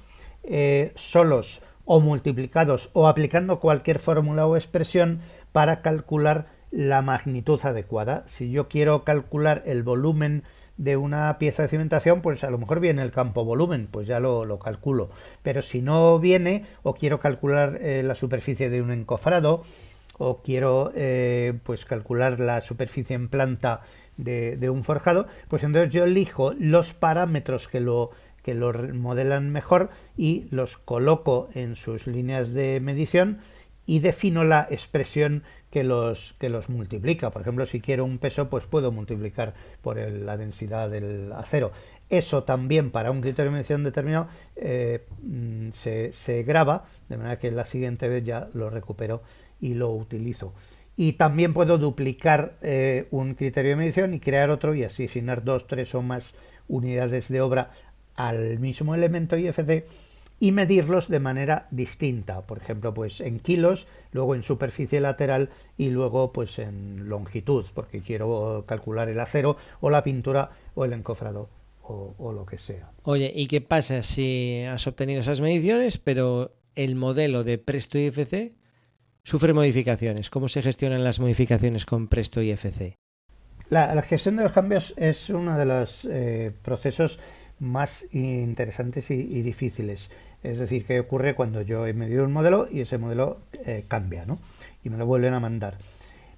eh, 0.43 0.91
solos 0.95 1.61
o 1.85 1.99
multiplicados 1.99 2.89
o 2.93 3.07
aplicando 3.07 3.59
cualquier 3.59 3.99
fórmula 3.99 4.45
o 4.45 4.55
expresión 4.55 5.21
para 5.51 5.81
calcular 5.81 6.47
la 6.71 7.01
magnitud 7.01 7.59
adecuada. 7.63 8.23
Si 8.27 8.51
yo 8.51 8.67
quiero 8.67 9.03
calcular 9.03 9.63
el 9.65 9.83
volumen 9.83 10.43
de 10.75 10.97
una 10.97 11.37
pieza 11.39 11.63
de 11.63 11.69
cimentación, 11.69 12.21
pues 12.21 12.43
a 12.43 12.51
lo 12.51 12.57
mejor 12.57 12.79
viene 12.79 13.01
el 13.01 13.11
campo 13.11 13.45
volumen, 13.45 13.87
pues 13.89 14.05
ya 14.07 14.19
lo, 14.19 14.59
calculo. 14.59 15.09
Pero 15.41 15.61
si 15.61 15.81
no 15.81 16.19
viene, 16.19 16.65
o 16.83 16.93
quiero 16.93 17.19
calcular 17.19 17.79
la 17.81 18.15
superficie 18.15 18.69
de 18.69 18.81
un 18.81 18.91
encofrado, 18.91 19.63
o 20.17 20.41
quiero 20.41 20.91
eh, 20.95 21.53
pues 21.63 21.85
calcular 21.85 22.39
la 22.39 22.61
superficie 22.61 23.15
en 23.15 23.29
planta 23.29 23.81
de, 24.17 24.69
un 24.69 24.83
forjado, 24.83 25.27
pues 25.47 25.63
entonces 25.63 25.93
yo 25.93 26.03
elijo 26.03 26.53
los 26.53 26.93
parámetros 26.93 27.67
que 27.67 27.79
lo 27.79 28.11
que 28.43 28.53
lo 28.53 28.71
modelan 28.93 29.49
mejor 29.51 29.89
y 30.15 30.47
los 30.51 30.77
coloco 30.77 31.49
en 31.53 31.75
sus 31.75 32.07
líneas 32.07 32.53
de 32.53 32.79
medición 32.79 33.39
y 33.85 33.99
defino 33.99 34.45
la 34.45 34.67
expresión 34.69 35.43
que 35.69 35.83
los, 35.83 36.33
que 36.39 36.47
los 36.47 36.69
multiplica. 36.69 37.29
Por 37.29 37.41
ejemplo, 37.41 37.65
si 37.65 37.81
quiero 37.81 38.05
un 38.05 38.19
peso, 38.19 38.49
pues 38.49 38.65
puedo 38.65 38.91
multiplicar 38.91 39.53
por 39.81 39.97
la 39.97 40.37
densidad 40.37 40.89
del 40.89 41.31
acero. 41.33 41.71
Eso 42.09 42.43
también 42.43 42.91
para 42.91 43.11
un 43.11 43.19
criterio 43.19 43.51
de 43.51 43.55
medición 43.55 43.83
determinado 43.83 44.27
eh, 44.55 45.05
mm, 45.23 45.71
se, 45.71 46.13
se 46.13 46.43
graba, 46.43 46.85
de 47.09 47.17
manera 47.17 47.39
que 47.39 47.51
la 47.51 47.65
siguiente 47.65 48.07
vez 48.07 48.23
ya 48.23 48.49
lo 48.53 48.69
recupero 48.69 49.23
y 49.59 49.73
lo 49.73 49.89
utilizo. 49.91 50.53
Y 50.97 51.13
también 51.13 51.53
puedo 51.53 51.77
duplicar 51.77 52.57
eh, 52.61 53.07
un 53.11 53.35
criterio 53.35 53.71
de 53.71 53.75
medición 53.77 54.13
y 54.15 54.19
crear 54.19 54.49
otro 54.49 54.73
y 54.73 54.83
así 54.83 55.05
asignar 55.05 55.43
dos, 55.43 55.67
tres 55.67 55.93
o 55.95 56.01
más 56.01 56.33
unidades 56.67 57.29
de 57.29 57.39
obra 57.39 57.71
al 58.15 58.59
mismo 58.59 58.95
elemento 58.95 59.37
IFC 59.37 59.85
y 60.39 60.51
medirlos 60.51 61.07
de 61.07 61.19
manera 61.19 61.67
distinta, 61.71 62.41
por 62.41 62.59
ejemplo, 62.59 62.93
pues 62.93 63.21
en 63.21 63.39
kilos, 63.39 63.87
luego 64.11 64.35
en 64.35 64.43
superficie 64.43 64.99
lateral 64.99 65.49
y 65.77 65.89
luego 65.89 66.31
pues 66.31 66.59
en 66.59 67.09
longitud, 67.09 67.65
porque 67.73 68.01
quiero 68.01 68.65
calcular 68.67 69.09
el 69.09 69.19
acero 69.19 69.57
o 69.79 69.89
la 69.89 70.03
pintura 70.03 70.51
o 70.75 70.85
el 70.85 70.93
encofrado 70.93 71.49
o, 71.81 72.13
o 72.17 72.33
lo 72.33 72.45
que 72.45 72.57
sea. 72.57 72.91
Oye, 73.03 73.31
¿y 73.35 73.47
qué 73.47 73.61
pasa 73.61 74.03
si 74.03 74.61
has 74.61 74.85
obtenido 74.85 75.21
esas 75.21 75.41
mediciones, 75.41 75.97
pero 75.97 76.51
el 76.75 76.95
modelo 76.95 77.43
de 77.43 77.57
Presto 77.57 77.97
IFC 77.97 78.53
sufre 79.27 79.53
modificaciones. 79.53 80.29
¿Cómo 80.29 80.47
se 80.47 80.61
gestionan 80.61 81.03
las 81.03 81.19
modificaciones 81.19 81.85
con 81.85 82.07
Presto 82.07 82.41
IFC? 82.41 82.95
La, 83.69 83.93
la 83.93 84.01
gestión 84.01 84.37
de 84.37 84.43
los 84.43 84.53
cambios 84.53 84.93
es 84.95 85.29
uno 85.29 85.57
de 85.57 85.65
los 85.65 86.07
eh, 86.09 86.53
procesos 86.63 87.19
más 87.59 88.05
interesantes 88.13 89.11
y, 89.11 89.41
difíciles. 89.41 90.09
Es 90.43 90.59
decir, 90.59 90.85
que 90.85 91.01
ocurre 91.01 91.35
cuando 91.35 91.61
yo 91.61 91.85
he 91.85 91.91
medido 91.91 92.23
un 92.23 92.31
modelo 92.31 92.69
y 92.71 92.79
ese 92.79 92.97
modelo 92.97 93.41
eh, 93.65 93.83
cambia, 93.89 94.25
¿no? 94.25 94.39
Y 94.85 94.89
me 94.89 94.97
lo 94.97 95.05
vuelven 95.05 95.33
a 95.33 95.41
mandar. 95.41 95.77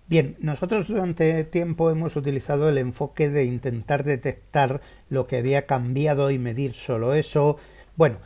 Bien, 0.07 0.35
nosotros 0.39 0.87
durante 0.87 1.43
tiempo 1.43 1.91
hemos 1.91 2.15
utilizado 2.15 2.69
el 2.69 2.79
enfoque 2.79 3.29
de 3.29 3.45
intentar 3.45 4.03
detectar 4.03 4.81
lo 5.09 5.27
que 5.27 5.37
había 5.37 5.67
cambiado 5.67 6.31
y 6.31 6.39
medir 6.39 6.73
solo 6.73 7.13
eso. 7.13 7.57
Bueno, 7.95 8.17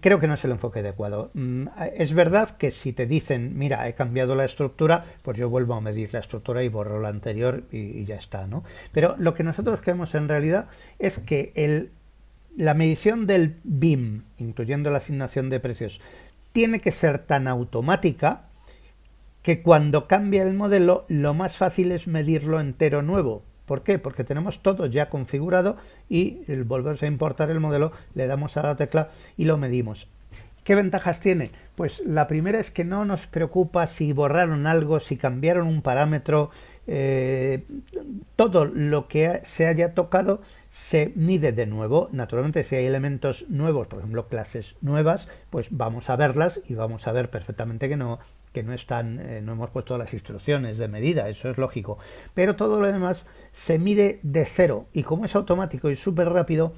creo 0.00 0.18
que 0.18 0.26
no 0.26 0.34
es 0.34 0.44
el 0.44 0.50
enfoque 0.50 0.80
adecuado. 0.80 1.30
Mm, 1.34 1.68
es 1.96 2.12
verdad 2.12 2.56
que 2.56 2.70
si 2.70 2.92
te 2.92 3.06
dicen, 3.06 3.56
mira, 3.56 3.88
he 3.88 3.94
cambiado 3.94 4.34
la 4.34 4.44
estructura, 4.44 5.04
pues 5.22 5.38
yo 5.38 5.48
vuelvo 5.48 5.74
a 5.74 5.80
medir 5.80 6.12
la 6.12 6.20
estructura 6.20 6.62
y 6.62 6.68
borro 6.68 7.00
la 7.00 7.08
anterior 7.08 7.64
y, 7.70 8.04
ya 8.04 8.16
está, 8.16 8.46
¿no? 8.46 8.64
Pero 8.92 9.14
lo 9.18 9.34
que 9.34 9.44
nosotros 9.44 9.80
queremos 9.80 10.14
en 10.14 10.28
realidad 10.28 10.66
es 10.98 11.18
que 11.18 11.52
el, 11.54 11.92
la 12.56 12.74
medición 12.74 13.26
del 13.26 13.56
BIM, 13.62 14.22
incluyendo 14.38 14.90
la 14.90 14.98
asignación 14.98 15.50
de 15.50 15.60
precios, 15.60 16.00
tiene 16.52 16.80
que 16.80 16.92
ser 16.92 17.18
tan 17.18 17.46
automática 17.48 18.48
que 19.42 19.62
cuando 19.62 20.08
cambia 20.08 20.42
el 20.42 20.54
modelo, 20.54 21.04
lo 21.08 21.34
más 21.34 21.56
fácil 21.56 21.92
es 21.92 22.08
medirlo 22.08 22.60
entero 22.60 23.02
nuevo, 23.02 23.42
¿Por 23.66 23.82
qué? 23.82 23.98
Porque 23.98 24.24
tenemos 24.24 24.62
todo 24.62 24.86
ya 24.86 25.08
configurado 25.08 25.76
y 26.08 26.42
el 26.48 26.64
volverse 26.64 27.06
a 27.06 27.08
importar 27.08 27.50
el 27.50 27.60
modelo, 27.60 27.92
le 28.14 28.26
damos 28.26 28.56
a 28.56 28.62
la 28.62 28.76
tecla 28.76 29.10
y 29.36 29.44
lo 29.44 29.56
medimos. 29.56 30.08
¿Qué 30.64 30.74
ventajas 30.74 31.20
tiene? 31.20 31.50
Pues 31.76 32.02
la 32.06 32.26
primera 32.26 32.58
es 32.58 32.70
que 32.70 32.84
no 32.84 33.04
nos 33.04 33.26
preocupa 33.26 33.86
si 33.86 34.14
borraron 34.14 34.66
algo, 34.66 34.98
si 34.98 35.18
cambiaron 35.18 35.66
un 35.66 35.82
parámetro, 35.82 36.50
eh, 36.86 37.64
todo 38.36 38.64
lo 38.64 39.06
que 39.06 39.40
se 39.44 39.66
haya 39.66 39.92
tocado 39.92 40.40
se 40.70 41.12
mide 41.16 41.52
de 41.52 41.66
nuevo. 41.66 42.08
Naturalmente, 42.12 42.64
si 42.64 42.76
hay 42.76 42.86
elementos 42.86 43.44
nuevos, 43.50 43.88
por 43.88 43.98
ejemplo, 43.98 44.26
clases 44.28 44.76
nuevas, 44.80 45.28
pues 45.50 45.68
vamos 45.70 46.08
a 46.08 46.16
verlas 46.16 46.62
y 46.66 46.74
vamos 46.74 47.06
a 47.06 47.12
ver 47.12 47.28
perfectamente 47.28 47.88
que 47.90 47.96
no 47.96 48.18
que 48.54 48.62
no 48.62 48.72
están, 48.72 49.18
eh, 49.20 49.42
no 49.42 49.52
hemos 49.52 49.70
puesto 49.70 49.98
las 49.98 50.14
instrucciones 50.14 50.78
de 50.78 50.88
medida, 50.88 51.28
eso 51.28 51.50
es 51.50 51.58
lógico. 51.58 51.98
Pero 52.32 52.56
todo 52.56 52.80
lo 52.80 52.86
demás 52.86 53.26
se 53.52 53.78
mide 53.78 54.20
de 54.22 54.46
cero 54.46 54.86
y 54.94 55.02
como 55.02 55.26
es 55.26 55.34
automático 55.34 55.90
y 55.90 55.96
súper 55.96 56.30
rápido, 56.30 56.72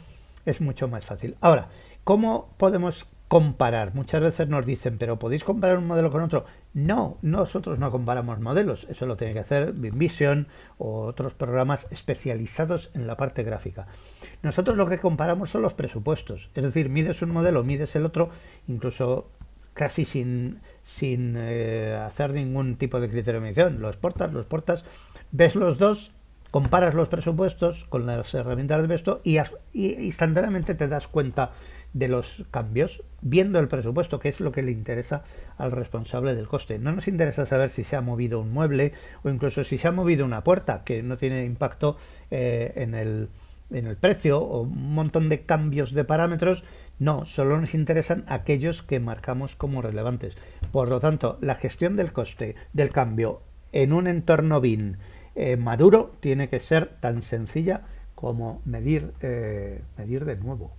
es 0.46 0.60
mucho 0.60 0.88
más 0.88 1.04
fácil. 1.04 1.36
Ahora, 1.40 1.68
¿cómo 2.02 2.54
podemos 2.56 3.06
comparar. 3.28 3.94
Muchas 3.94 4.20
veces 4.20 4.48
nos 4.48 4.64
dicen, 4.64 4.98
pero 4.98 5.18
¿podéis 5.18 5.42
comparar 5.42 5.78
un 5.78 5.86
modelo 5.86 6.12
con 6.12 6.22
otro? 6.22 6.44
No, 6.74 7.18
nosotros 7.22 7.78
no 7.78 7.90
comparamos 7.90 8.40
modelos. 8.40 8.86
Eso 8.88 9.06
lo 9.06 9.16
tiene 9.16 9.34
que 9.34 9.40
hacer 9.40 9.72
BIMVision 9.72 10.46
o 10.78 11.00
otros 11.02 11.34
programas 11.34 11.88
especializados 11.90 12.90
en 12.94 13.06
la 13.06 13.16
parte 13.16 13.42
gráfica. 13.42 13.88
Nosotros 14.42 14.76
lo 14.76 14.86
que 14.86 14.98
comparamos 14.98 15.50
son 15.50 15.62
los 15.62 15.74
presupuestos. 15.74 16.50
Es 16.54 16.62
decir, 16.62 16.88
mides 16.88 17.22
un 17.22 17.32
modelo, 17.32 17.64
mides 17.64 17.96
el 17.96 18.06
otro, 18.06 18.30
incluso 18.68 19.28
casi 19.74 20.04
sin, 20.04 20.60
sin 20.86 21.34
eh, 21.36 22.00
hacer 22.06 22.32
ningún 22.32 22.76
tipo 22.76 23.00
de 23.00 23.10
criterio 23.10 23.40
de 23.40 23.46
medición. 23.46 23.80
Los 23.80 23.96
portas, 23.96 24.32
los 24.32 24.46
portas, 24.46 24.84
ves 25.32 25.56
los 25.56 25.78
dos, 25.78 26.12
comparas 26.52 26.94
los 26.94 27.08
presupuestos 27.08 27.86
con 27.86 28.06
las 28.06 28.32
herramientas 28.32 28.80
de 28.80 28.86
Besto 28.86 29.20
y, 29.24 29.38
y 29.72 29.94
instantáneamente 30.04 30.76
te 30.76 30.86
das 30.86 31.08
cuenta 31.08 31.50
de 31.92 32.06
los 32.06 32.44
cambios, 32.52 33.02
viendo 33.20 33.58
el 33.58 33.66
presupuesto, 33.66 34.20
que 34.20 34.28
es 34.28 34.40
lo 34.40 34.52
que 34.52 34.62
le 34.62 34.70
interesa 34.70 35.24
al 35.58 35.72
responsable 35.72 36.36
del 36.36 36.46
coste. 36.46 36.78
No 36.78 36.92
nos 36.92 37.08
interesa 37.08 37.46
saber 37.46 37.70
si 37.70 37.82
se 37.82 37.96
ha 37.96 38.00
movido 38.00 38.38
un 38.38 38.52
mueble 38.52 38.92
o 39.24 39.28
incluso 39.28 39.64
si 39.64 39.78
se 39.78 39.88
ha 39.88 39.92
movido 39.92 40.24
una 40.24 40.44
puerta, 40.44 40.84
que 40.84 41.02
no 41.02 41.16
tiene 41.16 41.44
impacto 41.44 41.96
eh, 42.30 42.72
en, 42.76 42.94
el, 42.94 43.28
en 43.70 43.88
el 43.88 43.96
precio 43.96 44.38
o 44.38 44.60
un 44.60 44.94
montón 44.94 45.28
de 45.28 45.42
cambios 45.42 45.92
de 45.92 46.04
parámetros. 46.04 46.62
No, 46.98 47.26
solo 47.26 47.60
nos 47.60 47.74
interesan 47.74 48.24
aquellos 48.26 48.82
que 48.82 49.00
marcamos 49.00 49.54
como 49.54 49.82
relevantes. 49.82 50.36
Por 50.72 50.88
lo 50.88 51.00
tanto, 51.00 51.38
la 51.40 51.56
gestión 51.56 51.96
del 51.96 52.12
coste 52.12 52.56
del 52.72 52.90
cambio 52.90 53.42
en 53.72 53.92
un 53.92 54.06
entorno 54.06 54.60
BIN 54.60 54.98
eh, 55.34 55.56
maduro 55.56 56.12
tiene 56.20 56.48
que 56.48 56.60
ser 56.60 56.96
tan 57.00 57.22
sencilla 57.22 57.82
como 58.14 58.62
medir, 58.64 59.12
eh, 59.20 59.82
medir 59.98 60.24
de 60.24 60.36
nuevo. 60.36 60.72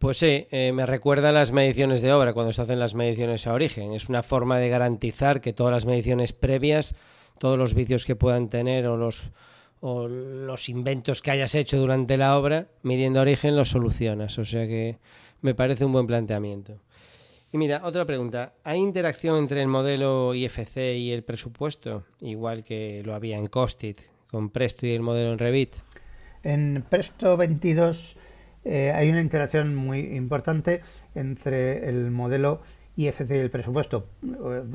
Pues 0.00 0.18
sí, 0.18 0.48
eh, 0.50 0.72
me 0.72 0.84
recuerda 0.84 1.28
a 1.28 1.32
las 1.32 1.52
mediciones 1.52 2.02
de 2.02 2.12
obra 2.12 2.32
cuando 2.32 2.52
se 2.52 2.62
hacen 2.62 2.80
las 2.80 2.96
mediciones 2.96 3.46
a 3.46 3.52
origen. 3.52 3.92
Es 3.92 4.08
una 4.08 4.24
forma 4.24 4.58
de 4.58 4.68
garantizar 4.68 5.40
que 5.40 5.52
todas 5.52 5.72
las 5.72 5.86
mediciones 5.86 6.32
previas, 6.32 6.96
todos 7.38 7.56
los 7.56 7.74
vicios 7.74 8.04
que 8.04 8.16
puedan 8.16 8.48
tener 8.48 8.88
o 8.88 8.96
los, 8.96 9.30
o 9.80 10.08
los 10.08 10.68
inventos 10.68 11.22
que 11.22 11.30
hayas 11.30 11.54
hecho 11.54 11.78
durante 11.78 12.16
la 12.16 12.38
obra, 12.38 12.68
midiendo 12.82 13.20
origen, 13.20 13.56
los 13.56 13.70
solucionas. 13.70 14.38
O 14.38 14.44
sea 14.44 14.66
que 14.66 14.98
me 15.40 15.54
parece 15.54 15.84
un 15.84 15.92
buen 15.92 16.06
planteamiento. 16.06 16.80
Y 17.52 17.58
mira, 17.58 17.80
otra 17.84 18.04
pregunta. 18.04 18.52
¿Hay 18.62 18.78
interacción 18.78 19.36
entre 19.36 19.60
el 19.60 19.68
modelo 19.68 20.34
IFC 20.34 20.96
y 20.96 21.12
el 21.12 21.24
presupuesto? 21.24 22.04
Igual 22.20 22.62
que 22.62 23.02
lo 23.04 23.14
había 23.14 23.38
en 23.38 23.48
Costit, 23.48 23.98
con 24.30 24.50
Presto 24.50 24.86
y 24.86 24.90
el 24.90 25.00
modelo 25.00 25.32
en 25.32 25.38
Revit. 25.38 25.74
En 26.42 26.84
Presto 26.88 27.36
22 27.36 28.16
eh, 28.64 28.92
hay 28.94 29.10
una 29.10 29.20
interacción 29.20 29.74
muy 29.74 29.98
importante 30.16 30.82
entre 31.14 31.88
el 31.88 32.10
modelo 32.10 32.62
IFC 32.96 33.30
y 33.30 33.34
el 33.34 33.50
presupuesto. 33.50 34.06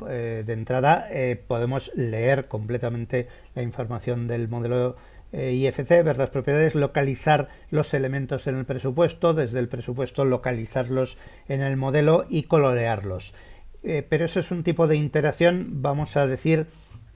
Eh, 0.08 0.42
de 0.46 0.52
entrada, 0.52 1.08
eh, 1.10 1.36
podemos 1.36 1.90
leer 1.94 2.48
completamente 2.48 3.28
la 3.54 3.62
información 3.62 4.26
del 4.26 4.48
modelo 4.48 4.96
IFC, 5.32 6.02
ver 6.02 6.16
las 6.18 6.30
propiedades, 6.30 6.74
localizar 6.74 7.48
los 7.70 7.92
elementos 7.94 8.46
en 8.46 8.56
el 8.56 8.64
presupuesto, 8.64 9.34
desde 9.34 9.58
el 9.58 9.68
presupuesto 9.68 10.24
localizarlos 10.24 11.18
en 11.48 11.60
el 11.62 11.76
modelo 11.76 12.26
y 12.30 12.44
colorearlos. 12.44 13.34
pero 14.08 14.24
eso 14.24 14.40
es 14.40 14.50
un 14.50 14.62
tipo 14.62 14.86
de 14.86 14.96
interacción, 14.96 15.82
vamos 15.82 16.16
a 16.16 16.26
decir, 16.26 16.66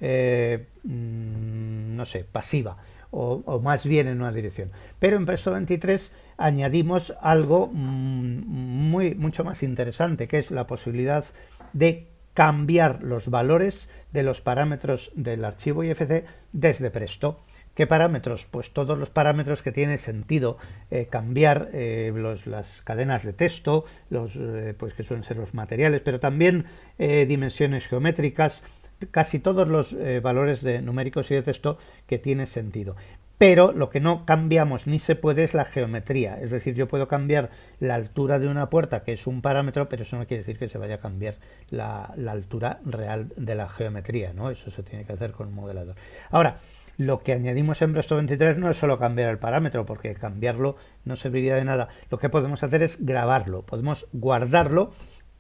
mm, 0.01 1.97
no 1.97 2.05
sé, 2.05 2.25
pasiva 2.25 2.77
o, 3.11 3.61
más 3.62 3.85
bien 3.85 4.07
en 4.07 4.20
una 4.20 4.33
dirección. 4.33 4.70
Pero 4.99 5.16
en 5.16 5.27
Presto 5.27 5.53
23 5.53 6.12
añadimos 6.37 7.14
algo 7.20 7.68
mm, 7.73 8.44
muy, 8.90 9.14
mucho 9.14 9.44
más 9.44 9.62
interesante, 9.62 10.29
que 10.29 10.38
es 10.38 10.51
la 10.51 10.66
posibilidad 10.66 11.25
de 11.73 12.09
cambiar 12.35 13.03
los 13.03 13.29
valores 13.29 13.88
de 14.12 14.23
los 14.23 14.40
parámetros 14.40 15.11
del 15.14 15.44
archivo 15.44 15.85
IFC 15.85 16.25
desde 16.53 16.90
Presto. 16.90 17.40
¿Qué 17.75 17.87
parámetros? 17.87 18.46
Pues 18.51 18.73
todos 18.73 18.99
los 18.99 19.11
parámetros 19.11 19.62
que 19.62 19.73
tiene 19.73 19.96
sentido 19.96 20.59
eh, 20.90 21.07
cambiar, 21.09 21.70
eh, 21.73 22.12
las 22.44 22.83
cadenas 22.83 23.25
de 23.25 23.33
texto, 23.33 23.85
los, 24.11 24.37
eh, 24.37 24.75
pues 24.77 24.92
que 24.94 25.05
suelen 25.05 25.25
ser 25.25 25.37
los 25.38 25.55
materiales, 25.55 26.03
pero 26.05 26.20
también 26.20 26.66
dimensiones 26.99 27.87
geométricas, 27.87 28.62
casi 29.11 29.39
todos 29.39 29.69
los 29.69 29.93
eh, 29.93 30.21
valores 30.21 30.63
de 30.63 30.83
numéricos 30.83 31.31
y 31.31 31.35
de 31.35 31.43
texto 31.43 31.79
que 32.07 32.19
tiene 32.19 32.47
sentido. 32.47 32.97
Pero 33.41 33.73
lo 33.73 33.89
que 33.89 34.01
no 34.01 34.27
cambiamos 34.27 34.87
ni 34.87 34.99
se 34.99 35.17
puede 35.17 35.45
es 35.45 35.55
la 35.55 35.65
geometría. 35.65 36.39
Es 36.43 36.51
decir, 36.51 36.75
yo 36.75 36.89
puedo 36.89 37.09
cambiar 37.09 37.49
la 37.79 37.95
altura 37.95 38.39
de 38.39 38.49
una 38.49 38.69
puerta, 38.69 39.03
que 39.03 39.15
es 39.15 39.27
un 39.27 39.41
parámetro, 39.41 39.89
pero 39.89 40.03
eso 40.03 40.19
no 40.19 40.27
quiere 40.27 40.43
decir 40.43 40.59
que 40.59 40.69
se 40.69 40.77
vaya 40.77 40.97
a 40.97 41.01
cambiar 41.01 41.37
la, 41.71 42.13
altura 42.29 42.81
real 42.85 43.33
de 43.37 43.55
la 43.55 43.67
geometría. 43.71 44.35
¿no? 44.35 44.51
Eso 44.51 44.71
se 44.71 44.83
tiene 44.83 45.07
que 45.07 45.15
hacer 45.15 45.33
con 45.33 45.49
un 45.49 45.55
modelador. 45.55 45.97
Ahora, 46.31 46.59
lo 46.99 47.21
que 47.21 47.33
añadimos 47.33 47.81
en 47.81 47.95
Presto 47.95 48.17
23 48.17 48.59
no 48.59 48.69
es 48.71 48.77
solo 48.77 48.99
cambiar 48.99 49.31
el 49.31 49.39
parámetro, 49.39 49.87
porque 49.87 50.13
cambiarlo 50.13 50.77
no 51.07 51.17
serviría 51.17 51.55
de 51.55 51.65
nada. 51.65 51.89
Lo 52.11 52.19
que 52.19 52.29
podemos 52.29 52.63
hacer 52.63 52.83
es 52.83 52.99
grabarlo. 53.01 53.63
Podemos 53.63 54.07
guardarlo 54.13 54.93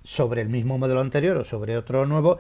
sobre 0.04 0.40
el 0.40 0.48
mismo 0.48 0.78
modelo 0.78 1.02
anterior 1.02 1.36
o 1.36 1.44
sobre 1.44 1.76
otro 1.76 2.06
nuevo 2.06 2.38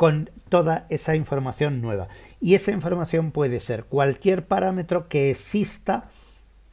con 0.00 0.30
toda 0.48 0.86
esa 0.88 1.14
información 1.14 1.82
nueva. 1.82 2.08
Y 2.40 2.54
esa 2.54 2.70
información 2.70 3.32
puede 3.32 3.60
ser 3.60 3.84
cualquier 3.84 4.46
parámetro 4.46 5.08
que 5.08 5.30
exista 5.30 6.08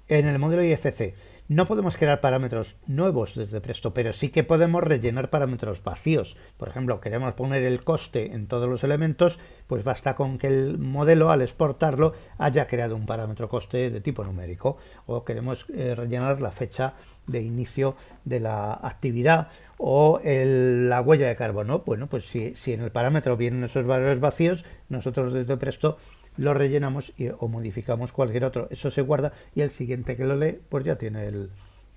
en 0.08 0.28
el 0.28 0.40
modelo 0.40 0.64
IFC. 0.64 1.14
No 1.50 1.66
podemos 1.66 1.98
crear 1.98 2.22
parámetros 2.22 2.78
nuevos 2.88 3.36
desde 3.36 3.60
Presto, 3.60 3.94
pero 3.94 4.14
sí 4.14 4.30
que 4.30 4.46
podemos 4.46 4.82
rellenar 4.82 5.30
parámetros 5.30 5.84
vacíos. 5.84 6.38
Por 6.56 6.70
ejemplo, 6.70 7.02
queremos 7.02 7.34
poner 7.34 7.64
el 7.64 7.84
coste 7.84 8.34
en 8.34 8.48
todos 8.48 8.70
los 8.70 8.86
elementos, 8.86 9.40
pues 9.68 9.84
basta 9.84 10.16
con 10.16 10.38
que 10.38 10.48
el 10.48 10.78
modelo 10.78 11.30
al 11.30 11.42
exportarlo 11.42 12.14
haya 12.38 12.68
creado 12.68 12.96
un 12.96 13.06
parámetro 13.06 13.50
coste 13.50 13.90
de 13.90 14.00
tipo 14.00 14.24
numérico. 14.24 14.78
O 15.06 15.26
queremos 15.26 15.66
eh, 15.74 15.96
rellenar 15.96 16.40
la 16.40 16.52
fecha 16.52 16.94
de 17.28 17.42
inicio 17.42 17.98
de 18.24 18.40
la 18.40 18.74
actividad 18.74 19.50
o 19.78 20.20
la 20.24 21.02
huella 21.02 21.28
de 21.28 21.36
carbono. 21.36 21.84
Bueno, 21.86 22.08
pues 22.08 22.26
si, 22.26 22.56
si 22.56 22.74
en 22.74 22.82
el 22.82 22.92
parámetro 22.92 23.38
vienen 23.38 23.64
esos 23.64 23.86
valores 23.86 24.20
vacíos, 24.20 24.66
nosotros 24.90 25.34
desde 25.34 25.58
Presto 25.58 25.98
lo 26.38 26.54
rellenamos 26.54 27.14
y, 27.18 27.30
o 27.30 27.48
modificamos 27.48 28.12
cualquier 28.12 28.46
otro. 28.46 28.68
Eso 28.70 28.92
se 28.92 29.02
guarda 29.02 29.34
y 29.56 29.62
el 29.62 29.72
siguiente 29.72 30.16
que 30.16 30.26
lo 30.26 30.36
lee, 30.36 30.60
pues 30.70 30.86
ya 30.86 30.98
tiene 30.98 31.28
el, 31.28 31.50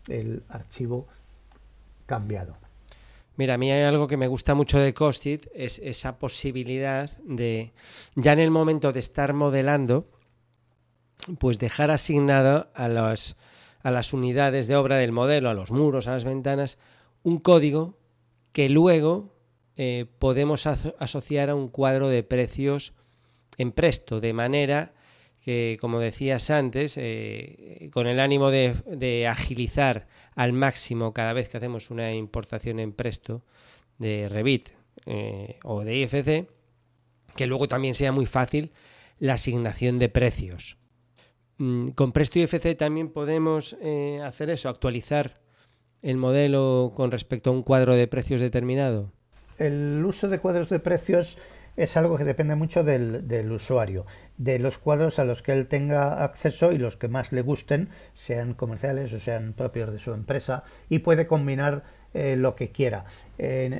el 0.09 0.43
archivo 0.49 1.07
cambiado. 2.07 2.57
Mira, 3.37 3.55
a 3.55 3.59
mí 3.59 3.71
hay 3.71 3.85
algo 3.85 4.07
que 4.07 4.19
me 4.19 4.27
gusta 4.27 4.55
mucho 4.55 4.79
de 4.81 4.93
Costit, 4.93 5.47
es 5.55 5.79
esa 5.79 6.19
posibilidad 6.19 7.11
de, 7.25 7.73
ya 8.15 8.33
en 8.33 8.39
el 8.39 8.51
momento 8.51 8.93
de 8.93 9.01
estar 9.01 9.33
modelando, 9.33 10.07
pues 11.39 11.59
dejar 11.59 11.91
asignado 11.91 12.69
a, 12.75 12.89
los, 12.89 13.37
a 13.83 13.91
las 13.91 14.13
unidades 14.13 14.69
de 14.69 14.77
obra 14.77 14.97
del 14.97 15.13
modelo, 15.13 15.49
a 15.49 15.55
los 15.55 15.71
muros, 15.71 16.07
a 16.07 16.13
las 16.13 16.25
ventanas, 16.25 16.79
un 17.23 17.39
código 17.39 17.99
que 18.53 18.69
luego 18.69 19.35
eh, 19.77 20.07
podemos 20.19 20.67
asociar 20.67 21.51
a 21.51 21.55
un 21.55 21.69
cuadro 21.69 22.09
de 22.09 22.23
precios 22.23 22.93
en 23.57 23.73
presto, 23.73 24.21
de 24.21 24.33
manera 24.33 24.93
que, 25.41 25.79
como 25.81 26.01
decías 26.01 26.51
antes, 26.51 26.97
eh, 26.97 27.89
con 27.93 28.07
el 28.07 28.21
ánimo 28.21 28.51
de, 28.51 29.27
agilizar 29.27 30.07
al 30.35 30.53
máximo 30.53 31.15
cada 31.15 31.33
vez 31.33 31.49
que 31.49 31.57
hacemos 31.57 31.91
una 31.91 32.13
importación 32.13 32.79
en 32.79 32.93
presto 32.93 33.43
de 33.99 34.29
Revit 34.29 34.69
eh, 35.07 35.59
o 35.65 35.83
de 35.83 35.97
IFC, 35.97 36.49
que 37.35 37.47
luego 37.47 37.69
también 37.69 37.95
sea 37.95 38.13
muy 38.13 38.27
fácil 38.27 38.73
la 39.19 39.35
asignación 39.35 39.99
de 39.99 40.09
precios. 40.09 40.77
Mm, 41.59 41.91
con 41.91 42.13
Presto 42.13 42.39
IFC 42.39 42.77
también 42.77 43.11
podemos 43.11 43.77
hacer 44.23 44.51
eso, 44.51 44.69
actualizar 44.69 45.40
el 46.03 46.17
modelo 46.17 46.93
con 46.95 47.11
respecto 47.11 47.51
a 47.51 47.53
un 47.53 47.63
cuadro 47.63 47.95
de 47.95 48.07
precios 48.07 48.41
determinado. 48.41 49.13
El 49.59 50.03
uso 50.05 50.29
de 50.29 50.39
cuadros 50.39 50.71
de 50.71 50.81
precios 50.81 51.39
es 51.77 51.97
algo 51.97 52.17
que 52.17 52.25
depende 52.25 52.57
mucho 52.57 52.85
del, 52.85 53.53
usuario, 53.53 54.07
de 54.37 54.59
los 54.59 54.79
cuadros 54.79 55.19
a 55.19 55.25
los 55.25 55.43
que 55.43 55.53
él 55.53 55.67
tenga 55.67 56.25
acceso 56.25 56.73
y 56.73 56.79
los 56.79 56.97
que 56.97 57.09
más 57.09 57.33
le 57.33 57.43
gusten, 57.43 57.89
sean 58.13 58.55
comerciales 58.55 59.13
o 59.13 59.21
sean 59.21 59.55
propios 59.55 59.93
de 59.93 59.99
su 59.99 60.13
empresa, 60.13 60.65
y 60.89 61.01
puede 61.01 61.27
combinar 61.27 61.85
eh, 62.13 62.37
lo 62.37 62.55
que 62.55 62.71
quiera. 62.71 63.05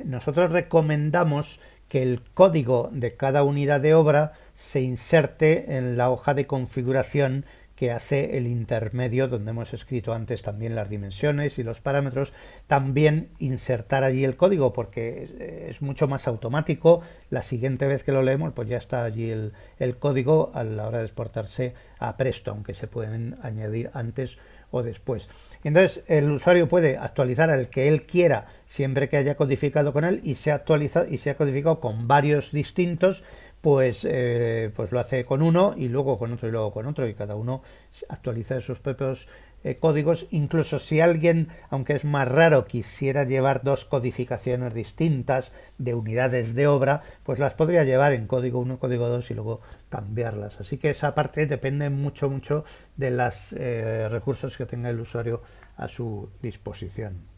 nosotros 0.05 0.51
recomendamos 0.51 1.59
que 1.91 2.01
el 2.01 2.21
código 2.33 2.89
de 2.93 3.17
cada 3.17 3.43
unidad 3.43 3.81
de 3.81 3.93
obra 3.93 4.31
se 4.53 4.79
inserte 4.79 5.75
en 5.75 5.97
la 5.97 6.09
hoja 6.09 6.33
de 6.33 6.47
configuración 6.47 7.45
que 7.81 7.91
hace 7.91 8.37
el 8.37 8.45
intermedio 8.45 9.27
donde 9.27 9.49
hemos 9.49 9.73
escrito 9.73 10.13
antes 10.13 10.43
también 10.43 10.75
las 10.75 10.87
dimensiones 10.87 11.57
y 11.57 11.63
los 11.63 11.81
parámetros, 11.81 12.31
también 12.67 13.29
insertar 13.39 14.03
allí 14.03 14.23
el 14.23 14.37
código 14.37 14.71
porque 14.71 15.65
es 15.67 15.81
mucho 15.81 16.07
más 16.07 16.27
automático. 16.27 17.01
La 17.31 17.41
siguiente 17.41 17.87
vez 17.87 18.03
que 18.03 18.11
lo 18.11 18.21
leemos, 18.21 18.53
pues 18.53 18.69
ya 18.69 18.77
está 18.77 19.03
allí 19.03 19.31
el, 19.31 19.97
código 19.97 20.51
a 20.53 20.63
la 20.63 20.87
hora 20.87 20.99
de 20.99 21.05
exportarse 21.05 21.73
a 21.97 22.17
Presto, 22.17 22.51
aunque 22.51 22.75
se 22.75 22.85
pueden 22.85 23.37
añadir 23.41 23.89
antes 23.95 24.37
o 24.69 24.83
después. 24.83 25.27
Entonces 25.63 26.03
el 26.07 26.29
usuario 26.29 26.69
puede 26.69 26.97
actualizar 26.97 27.49
al 27.49 27.69
que 27.69 27.87
él 27.87 28.03
quiera 28.03 28.45
siempre 28.67 29.09
que 29.09 29.17
haya 29.17 29.33
codificado 29.33 29.91
con 29.91 30.05
él 30.05 30.21
y 30.23 30.35
se 30.35 30.51
actualiza 30.51 31.07
y 31.09 31.17
se 31.17 31.31
ha 31.31 31.35
codificado 31.35 31.79
con 31.79 32.07
varios 32.07 32.51
distintos 32.51 33.23
pues, 33.61 34.07
eh, 34.09 34.71
pues 34.75 34.91
lo 34.91 34.99
hace 34.99 35.23
con 35.23 35.41
uno 35.41 35.75
y 35.77 35.87
luego 35.87 36.17
con 36.17 36.33
otro 36.33 36.49
y 36.49 36.51
luego 36.51 36.71
con 36.71 36.87
otro 36.87 37.07
y 37.07 37.13
cada 37.13 37.35
uno 37.35 37.61
actualiza 38.09 38.59
sus 38.59 38.79
propios 38.79 39.27
eh, 39.63 39.77
códigos. 39.77 40.25
Incluso 40.31 40.79
si 40.79 40.99
alguien, 40.99 41.49
aunque 41.69 41.93
es 41.93 42.03
más 42.03 42.27
raro, 42.27 42.65
quisiera 42.65 43.23
llevar 43.23 43.61
dos 43.63 43.85
codificaciones 43.85 44.73
distintas 44.73 45.53
de 45.77 45.93
unidades 45.93 46.55
de 46.55 46.67
obra, 46.67 47.03
pues 47.23 47.37
las 47.37 47.53
podría 47.53 47.83
llevar 47.83 48.13
en 48.13 48.25
código 48.25 48.59
1, 48.59 48.79
código 48.79 49.07
2 49.07 49.29
y 49.29 49.33
luego 49.35 49.61
cambiarlas. 49.89 50.59
Así 50.59 50.77
que 50.77 50.89
esa 50.89 51.13
parte 51.13 51.45
depende 51.45 51.89
mucho, 51.91 52.29
mucho 52.29 52.65
de 52.97 53.11
los 53.11 53.53
eh, 53.53 54.07
recursos 54.09 54.57
que 54.57 54.65
tenga 54.65 54.89
el 54.89 54.99
usuario 54.99 55.43
a 55.77 55.87
su 55.87 56.29
disposición. 56.41 57.30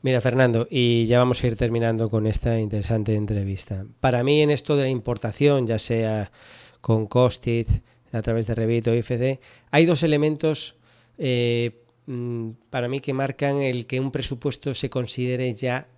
Mira, 0.00 0.20
Fernando, 0.20 0.68
y 0.70 1.06
ya 1.06 1.18
vamos 1.18 1.42
a 1.42 1.48
ir 1.48 1.56
terminando 1.56 2.08
con 2.08 2.28
esta 2.28 2.60
interesante 2.60 3.16
entrevista. 3.16 3.84
Para 3.98 4.22
mí, 4.22 4.42
en 4.42 4.50
esto 4.50 4.76
de 4.76 4.84
la 4.84 4.88
importación, 4.90 5.66
ya 5.66 5.80
sea 5.80 6.30
con 6.80 7.06
Costit, 7.08 7.68
a 8.12 8.22
través 8.22 8.46
de 8.46 8.54
Revit 8.54 8.86
o 8.86 8.94
IFC, 8.94 9.40
hay 9.70 9.86
dos 9.86 10.04
elementos 10.04 10.76
eh, 11.18 11.82
mm, 12.06 12.50
para 12.70 12.88
mí 12.88 13.00
que 13.00 13.12
marcan 13.12 13.56
el 13.56 13.86
que 13.86 13.98
un 13.98 14.12
presupuesto 14.12 14.72
se 14.72 14.88
considere 14.88 15.52
ya 15.52 15.88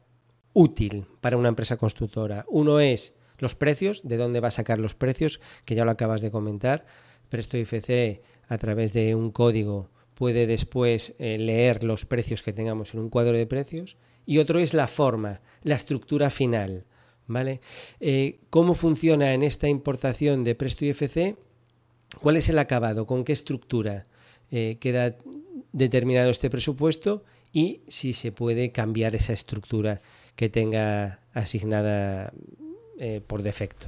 útil 0.54 1.06
para 1.20 1.36
una 1.36 1.50
empresa 1.50 1.76
constructora. 1.76 2.46
Uno 2.48 2.80
es 2.80 3.12
los 3.38 3.54
precios, 3.54 4.00
de 4.02 4.16
dónde 4.16 4.40
va 4.40 4.48
a 4.48 4.52
sacar 4.52 4.78
los 4.78 4.94
precios, 4.94 5.40
que 5.66 5.74
ya 5.74 5.84
lo 5.84 5.90
acabas 5.90 6.22
de 6.22 6.30
comentar. 6.30 6.86
Presto 7.28 7.58
IFC, 7.58 8.22
a 8.48 8.58
través 8.58 8.94
de 8.94 9.14
un 9.14 9.30
código 9.30 9.90
puede 10.20 10.46
después 10.46 11.14
eh, 11.18 11.38
leer 11.38 11.82
los 11.82 12.04
precios 12.04 12.42
que 12.42 12.52
tengamos 12.52 12.92
en 12.92 13.00
un 13.00 13.08
cuadro 13.08 13.38
de 13.38 13.46
precios. 13.46 13.96
Y 14.26 14.36
otro 14.36 14.58
es 14.58 14.74
la 14.74 14.86
forma, 14.86 15.40
la 15.62 15.76
estructura 15.76 16.28
final. 16.28 16.84
¿vale? 17.26 17.62
Eh, 18.00 18.38
¿Cómo 18.50 18.74
funciona 18.74 19.32
en 19.32 19.42
esta 19.42 19.66
importación 19.66 20.44
de 20.44 20.54
Presto 20.54 20.84
IFC? 20.84 21.36
¿Cuál 22.20 22.36
es 22.36 22.50
el 22.50 22.58
acabado? 22.58 23.06
¿Con 23.06 23.24
qué 23.24 23.32
estructura 23.32 24.04
eh, 24.50 24.76
queda 24.78 25.16
determinado 25.72 26.28
este 26.28 26.50
presupuesto? 26.50 27.24
Y 27.50 27.80
si 27.88 28.12
se 28.12 28.30
puede 28.30 28.72
cambiar 28.72 29.16
esa 29.16 29.32
estructura 29.32 30.02
que 30.36 30.50
tenga 30.50 31.20
asignada 31.32 32.34
por 33.26 33.42
defecto. 33.42 33.86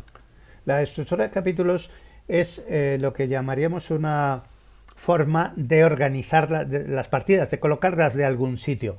La 0.65 0.81
estructura 0.81 1.25
de 1.25 1.31
capítulos 1.31 1.91
es 2.27 2.63
lo 2.99 3.13
que 3.13 3.29
llamaríamos 3.29 3.91
una 3.91 4.45
forma 4.95 5.53
de 5.57 5.85
organizar 5.85 6.51
las 6.51 7.09
partidas, 7.09 7.51
de 7.51 7.61
colocarlas 7.61 8.15
de 8.15 8.25
algún 8.25 8.59
sitio. 8.59 8.97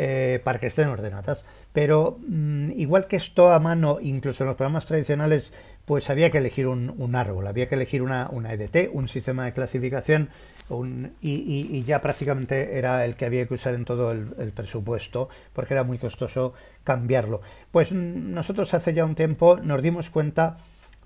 Eh, 0.00 0.40
para 0.44 0.60
que 0.60 0.68
estén 0.68 0.86
ordenadas. 0.86 1.42
Pero 1.72 2.20
mm, 2.28 2.70
igual 2.76 3.08
que 3.08 3.16
esto 3.16 3.50
a 3.50 3.58
mano, 3.58 3.98
incluso 4.00 4.44
en 4.44 4.48
los 4.48 4.56
programas 4.56 4.86
tradicionales, 4.86 5.52
pues 5.86 6.08
había 6.08 6.30
que 6.30 6.38
elegir 6.38 6.68
un, 6.68 7.16
árbol, 7.16 7.46
había 7.48 7.68
que 7.68 7.74
elegir 7.74 8.02
una, 8.02 8.28
EDT, 8.30 8.90
un 8.92 9.08
sistema 9.08 9.46
de 9.46 9.54
clasificación, 9.54 10.28
y, 11.20 11.82
ya 11.82 12.00
prácticamente 12.00 12.78
era 12.78 13.04
el 13.06 13.16
que 13.16 13.24
había 13.24 13.46
que 13.46 13.54
usar 13.54 13.74
en 13.74 13.84
todo 13.84 14.12
el, 14.12 14.52
presupuesto, 14.54 15.30
porque 15.52 15.74
era 15.74 15.82
muy 15.82 15.98
costoso 15.98 16.52
cambiarlo. 16.84 17.40
Pues 17.72 17.90
mm, 17.90 18.32
nosotros 18.32 18.74
hace 18.74 18.94
ya 18.94 19.04
un 19.04 19.16
tiempo 19.16 19.56
nos 19.56 19.82
dimos 19.82 20.10
cuenta 20.10 20.58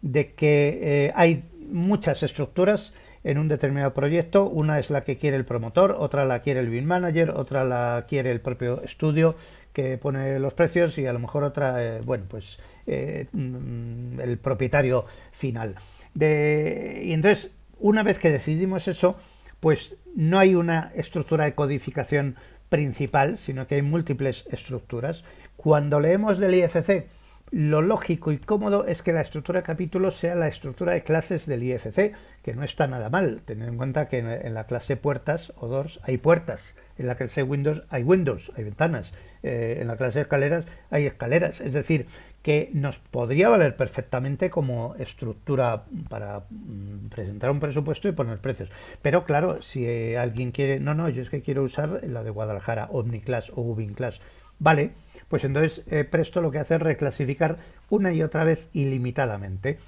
de 0.02 0.34
que 0.34 0.80
eh, 0.82 1.12
hay 1.14 1.44
muchas 1.70 2.22
estructuras 2.22 2.92
en 3.24 3.38
un 3.38 3.48
determinado 3.48 3.94
proyecto. 3.94 4.44
Una 4.44 4.78
es 4.78 4.90
la 4.90 5.02
que 5.02 5.18
quiere 5.18 5.36
el 5.36 5.44
promotor, 5.44 5.96
otra 5.98 6.24
la 6.24 6.40
quiere 6.40 6.60
el 6.60 6.68
BIM 6.68 6.84
manager, 6.84 7.30
otra 7.30 7.64
la 7.64 8.06
quiere 8.08 8.30
el 8.30 8.40
propio 8.40 8.82
estudio 8.82 9.36
que 9.72 9.96
pone 9.96 10.38
los 10.38 10.54
precios 10.54 10.98
y 10.98 11.06
a 11.06 11.12
lo 11.12 11.18
mejor 11.18 11.44
otra, 11.44 11.82
eh, 11.82 12.00
bueno, 12.04 12.24
pues 12.28 12.58
eh, 12.86 13.26
mm, 13.32 14.20
el 14.20 14.38
propietario 14.38 15.06
final. 15.32 15.76
Y 16.14 17.12
entonces, 17.12 17.54
una 17.80 18.02
vez 18.02 18.18
que 18.18 18.30
decidimos 18.30 18.86
eso, 18.86 19.16
pues 19.60 19.96
no 20.14 20.38
hay 20.38 20.54
una 20.54 20.92
estructura 20.94 21.44
de 21.44 21.54
codificación 21.54 22.36
principal, 22.68 23.38
sino 23.38 23.66
que 23.66 23.76
hay 23.76 23.82
múltiples 23.82 24.44
estructuras. 24.50 25.24
Cuando 25.56 26.00
leemos 26.00 26.38
del 26.38 26.54
IFC, 26.54 27.06
lo 27.52 27.82
lógico 27.82 28.32
y 28.32 28.38
cómodo 28.38 28.86
es 28.86 29.02
que 29.02 29.12
la 29.12 29.20
estructura 29.20 29.60
de 29.60 29.66
capítulos 29.66 30.16
sea 30.16 30.34
la 30.34 30.48
estructura 30.48 30.94
de 30.94 31.02
clases 31.02 31.44
del 31.44 31.62
IFC, 31.62 32.12
que 32.42 32.54
no 32.54 32.64
está 32.64 32.86
nada 32.86 33.08
mal. 33.08 33.42
Tened 33.44 33.68
en 33.68 33.76
cuenta 33.76 34.08
que 34.08 34.18
en 34.18 34.54
la 34.54 34.64
clase 34.64 34.96
puertas 34.96 35.52
o 35.56 35.68
doors 35.68 36.00
hay 36.02 36.18
puertas, 36.18 36.76
en 36.98 37.06
la 37.06 37.14
clase 37.14 37.42
Windows 37.42 37.82
hay 37.88 38.02
Windows, 38.02 38.52
hay 38.56 38.64
ventanas, 38.64 39.12
eh, 39.42 39.78
en 39.80 39.88
la 39.88 39.96
clase 39.96 40.20
escaleras 40.20 40.64
hay 40.90 41.06
escaleras. 41.06 41.60
Es 41.60 41.72
decir, 41.72 42.06
que 42.42 42.70
nos 42.74 42.98
podría 42.98 43.48
valer 43.48 43.76
perfectamente 43.76 44.50
como 44.50 44.96
estructura 44.96 45.84
para 46.08 46.40
mm, 46.50 47.08
presentar 47.08 47.50
un 47.50 47.60
presupuesto 47.60 48.08
y 48.08 48.12
poner 48.12 48.38
precios. 48.38 48.68
Pero 49.00 49.24
claro, 49.24 49.62
si 49.62 49.86
eh, 49.86 50.18
alguien 50.18 50.50
quiere, 50.50 50.80
no, 50.80 50.94
no, 50.94 51.08
yo 51.08 51.22
es 51.22 51.30
que 51.30 51.42
quiero 51.42 51.62
usar 51.62 52.00
la 52.04 52.24
de 52.24 52.30
Guadalajara, 52.30 52.88
OmniClass 52.90 53.50
o 53.50 53.62
UbincLass, 53.62 54.20
vale, 54.58 54.90
pues 55.28 55.44
entonces 55.44 55.84
eh, 55.90 56.04
Presto 56.04 56.42
lo 56.42 56.50
que 56.50 56.58
hace 56.58 56.74
es 56.74 56.82
reclasificar 56.82 57.58
una 57.90 58.12
y 58.12 58.22
otra 58.22 58.44
vez 58.44 58.68
ilimitadamente. 58.72 59.78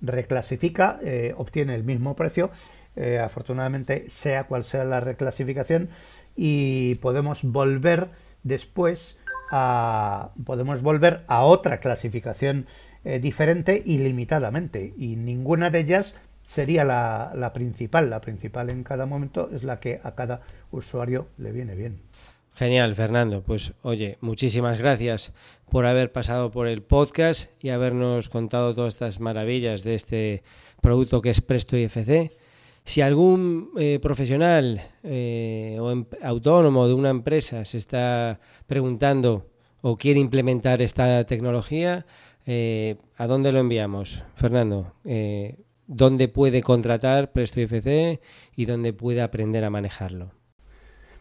Reclasifica, 0.00 0.98
eh, 1.02 1.34
obtiene 1.36 1.74
el 1.74 1.84
mismo 1.84 2.16
precio, 2.16 2.50
eh, 2.96 3.18
afortunadamente 3.18 4.08
sea 4.10 4.44
cual 4.44 4.64
sea 4.64 4.84
la 4.84 5.00
reclasificación, 5.00 5.90
y 6.36 6.96
podemos 6.96 7.44
volver 7.44 8.08
después 8.42 9.18
a, 9.50 10.30
podemos 10.44 10.82
volver 10.82 11.22
a 11.26 11.42
otra 11.42 11.80
clasificación 11.80 12.66
diferente 13.02 13.82
ilimitadamente, 13.86 14.92
y 14.98 15.16
ninguna 15.16 15.70
de 15.70 15.78
ellas 15.80 16.16
sería 16.46 16.84
la 16.84 17.50
principal. 17.54 18.10
La 18.10 18.20
principal 18.20 18.68
en 18.68 18.84
cada 18.84 19.06
momento 19.06 19.48
es 19.54 19.62
la 19.62 19.80
que 19.80 20.00
a 20.04 20.14
cada 20.14 20.42
usuario 20.70 21.28
le 21.38 21.50
viene 21.50 21.74
bien. 21.74 22.09
Genial, 22.60 22.94
Fernando. 22.94 23.42
Pues 23.42 23.72
oye, 23.80 24.18
muchísimas 24.20 24.76
gracias 24.76 25.32
por 25.70 25.86
haber 25.86 26.12
pasado 26.12 26.50
por 26.50 26.66
el 26.68 26.82
podcast 26.82 27.50
y 27.58 27.70
habernos 27.70 28.28
contado 28.28 28.74
todas 28.74 28.92
estas 28.92 29.18
maravillas 29.18 29.82
de 29.82 29.94
este 29.94 30.42
producto 30.82 31.22
que 31.22 31.30
es 31.30 31.40
Presto 31.40 31.78
IFC. 31.78 32.36
Si 32.84 33.00
algún 33.00 33.70
eh, 33.78 33.98
profesional 34.02 34.82
eh, 35.02 35.78
o 35.80 35.90
em, 35.90 36.04
autónomo 36.22 36.86
de 36.86 36.92
una 36.92 37.08
empresa 37.08 37.64
se 37.64 37.78
está 37.78 38.40
preguntando 38.66 39.46
o 39.80 39.96
quiere 39.96 40.20
implementar 40.20 40.82
esta 40.82 41.24
tecnología, 41.24 42.04
eh, 42.44 42.96
¿a 43.16 43.26
dónde 43.26 43.52
lo 43.52 43.60
enviamos, 43.60 44.22
Fernando? 44.34 44.92
¿Dónde 45.86 46.28
puede 46.28 46.60
contratar 46.60 47.32
Presto 47.32 47.58
IFC 47.58 48.20
y 48.54 48.66
dónde 48.66 48.92
puede 48.92 49.22
aprender 49.22 49.64
a 49.64 49.70
manejarlo? 49.70 50.38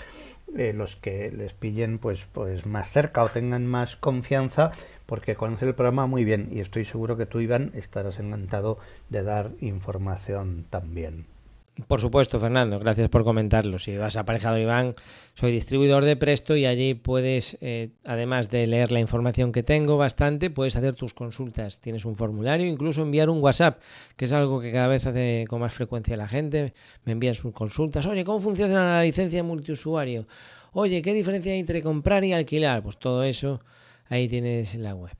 eh, 0.56 0.72
los 0.72 0.96
que 0.96 1.32
les 1.32 1.52
pillen 1.52 1.98
pues, 1.98 2.26
pues 2.32 2.66
más 2.66 2.90
cerca 2.90 3.24
o 3.24 3.30
tengan 3.30 3.66
más 3.66 3.96
confianza, 3.96 4.72
porque 5.06 5.34
conocen 5.34 5.68
el 5.68 5.74
programa 5.74 6.06
muy 6.06 6.24
bien 6.24 6.48
y 6.52 6.60
estoy 6.60 6.84
seguro 6.84 7.16
que 7.16 7.26
tú, 7.26 7.40
Iván, 7.40 7.72
estarás 7.74 8.18
encantado 8.18 8.78
de 9.08 9.22
dar 9.22 9.50
información 9.60 10.66
también. 10.70 11.33
Por 11.88 12.00
supuesto, 12.00 12.38
Fernando, 12.38 12.78
gracias 12.78 13.08
por 13.08 13.24
comentarlo. 13.24 13.80
Si 13.80 13.96
vas 13.96 14.16
a 14.16 14.60
Iván, 14.60 14.92
soy 15.34 15.50
distribuidor 15.50 16.04
de 16.04 16.14
Presto 16.14 16.54
y 16.56 16.66
allí 16.66 16.94
puedes, 16.94 17.58
eh, 17.60 17.90
además 18.04 18.48
de 18.48 18.68
leer 18.68 18.92
la 18.92 19.00
información 19.00 19.50
que 19.50 19.64
tengo 19.64 19.96
bastante, 19.96 20.50
puedes 20.50 20.76
hacer 20.76 20.94
tus 20.94 21.14
consultas. 21.14 21.80
Tienes 21.80 22.04
un 22.04 22.14
formulario, 22.14 22.68
incluso 22.68 23.02
enviar 23.02 23.28
un 23.28 23.42
WhatsApp, 23.42 23.80
que 24.16 24.26
es 24.26 24.32
algo 24.32 24.60
que 24.60 24.70
cada 24.70 24.86
vez 24.86 25.04
hace 25.08 25.46
con 25.48 25.60
más 25.60 25.74
frecuencia 25.74 26.16
la 26.16 26.28
gente. 26.28 26.74
Me 27.04 27.12
envían 27.12 27.34
sus 27.34 27.52
consultas. 27.52 28.06
Oye, 28.06 28.24
¿cómo 28.24 28.38
funciona 28.38 28.94
la 28.94 29.02
licencia 29.02 29.42
multiusuario? 29.42 30.28
Oye, 30.74 31.02
¿qué 31.02 31.12
diferencia 31.12 31.52
hay 31.52 31.58
entre 31.58 31.82
comprar 31.82 32.22
y 32.22 32.32
alquilar? 32.32 32.84
Pues 32.84 32.98
todo 32.98 33.24
eso 33.24 33.60
ahí 34.08 34.28
tienes 34.28 34.76
la 34.76 34.94
web. 34.94 35.16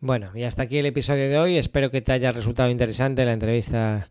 Bueno, 0.00 0.30
y 0.34 0.44
hasta 0.44 0.62
aquí 0.62 0.78
el 0.78 0.86
episodio 0.86 1.28
de 1.28 1.38
hoy. 1.38 1.58
Espero 1.58 1.90
que 1.90 2.00
te 2.00 2.12
haya 2.12 2.32
resultado 2.32 2.70
interesante 2.70 3.22
la 3.26 3.34
entrevista 3.34 4.10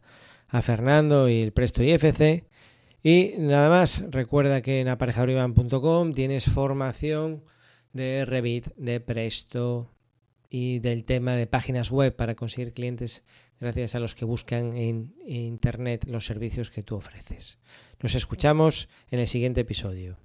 a 0.50 0.62
Fernando 0.62 1.30
y 1.30 1.42
el 1.42 1.54
Presto 1.54 1.84
IFC. 1.84 2.46
Y 3.02 3.34
nada 3.38 3.70
más, 3.70 4.04
recuerda 4.10 4.62
que 4.62 4.82
en 4.82 4.90
aparejadorivan.com 4.90 6.14
tienes 6.14 6.46
formación 6.46 7.44
de 7.94 8.26
Revit, 8.26 8.68
de 8.76 9.00
Presto 9.00 9.92
y 10.50 10.80
del 10.80 11.06
tema 11.06 11.36
de 11.36 11.48
páginas 11.48 11.92
web 11.92 12.16
para 12.16 12.36
conseguir 12.36 12.74
clientes 12.74 13.24
gracias 13.60 13.96
a 13.96 14.00
los 14.00 14.16
que 14.16 14.26
buscan 14.26 14.76
en 14.76 15.14
Internet 15.26 16.06
los 16.08 16.26
servicios 16.26 16.72
que 16.72 16.84
tú 16.84 16.96
ofreces. 16.96 17.60
Nos 18.02 18.16
escuchamos 18.16 18.90
en 19.12 19.20
el 19.20 19.28
siguiente 19.28 19.62
episodio. 19.62 20.18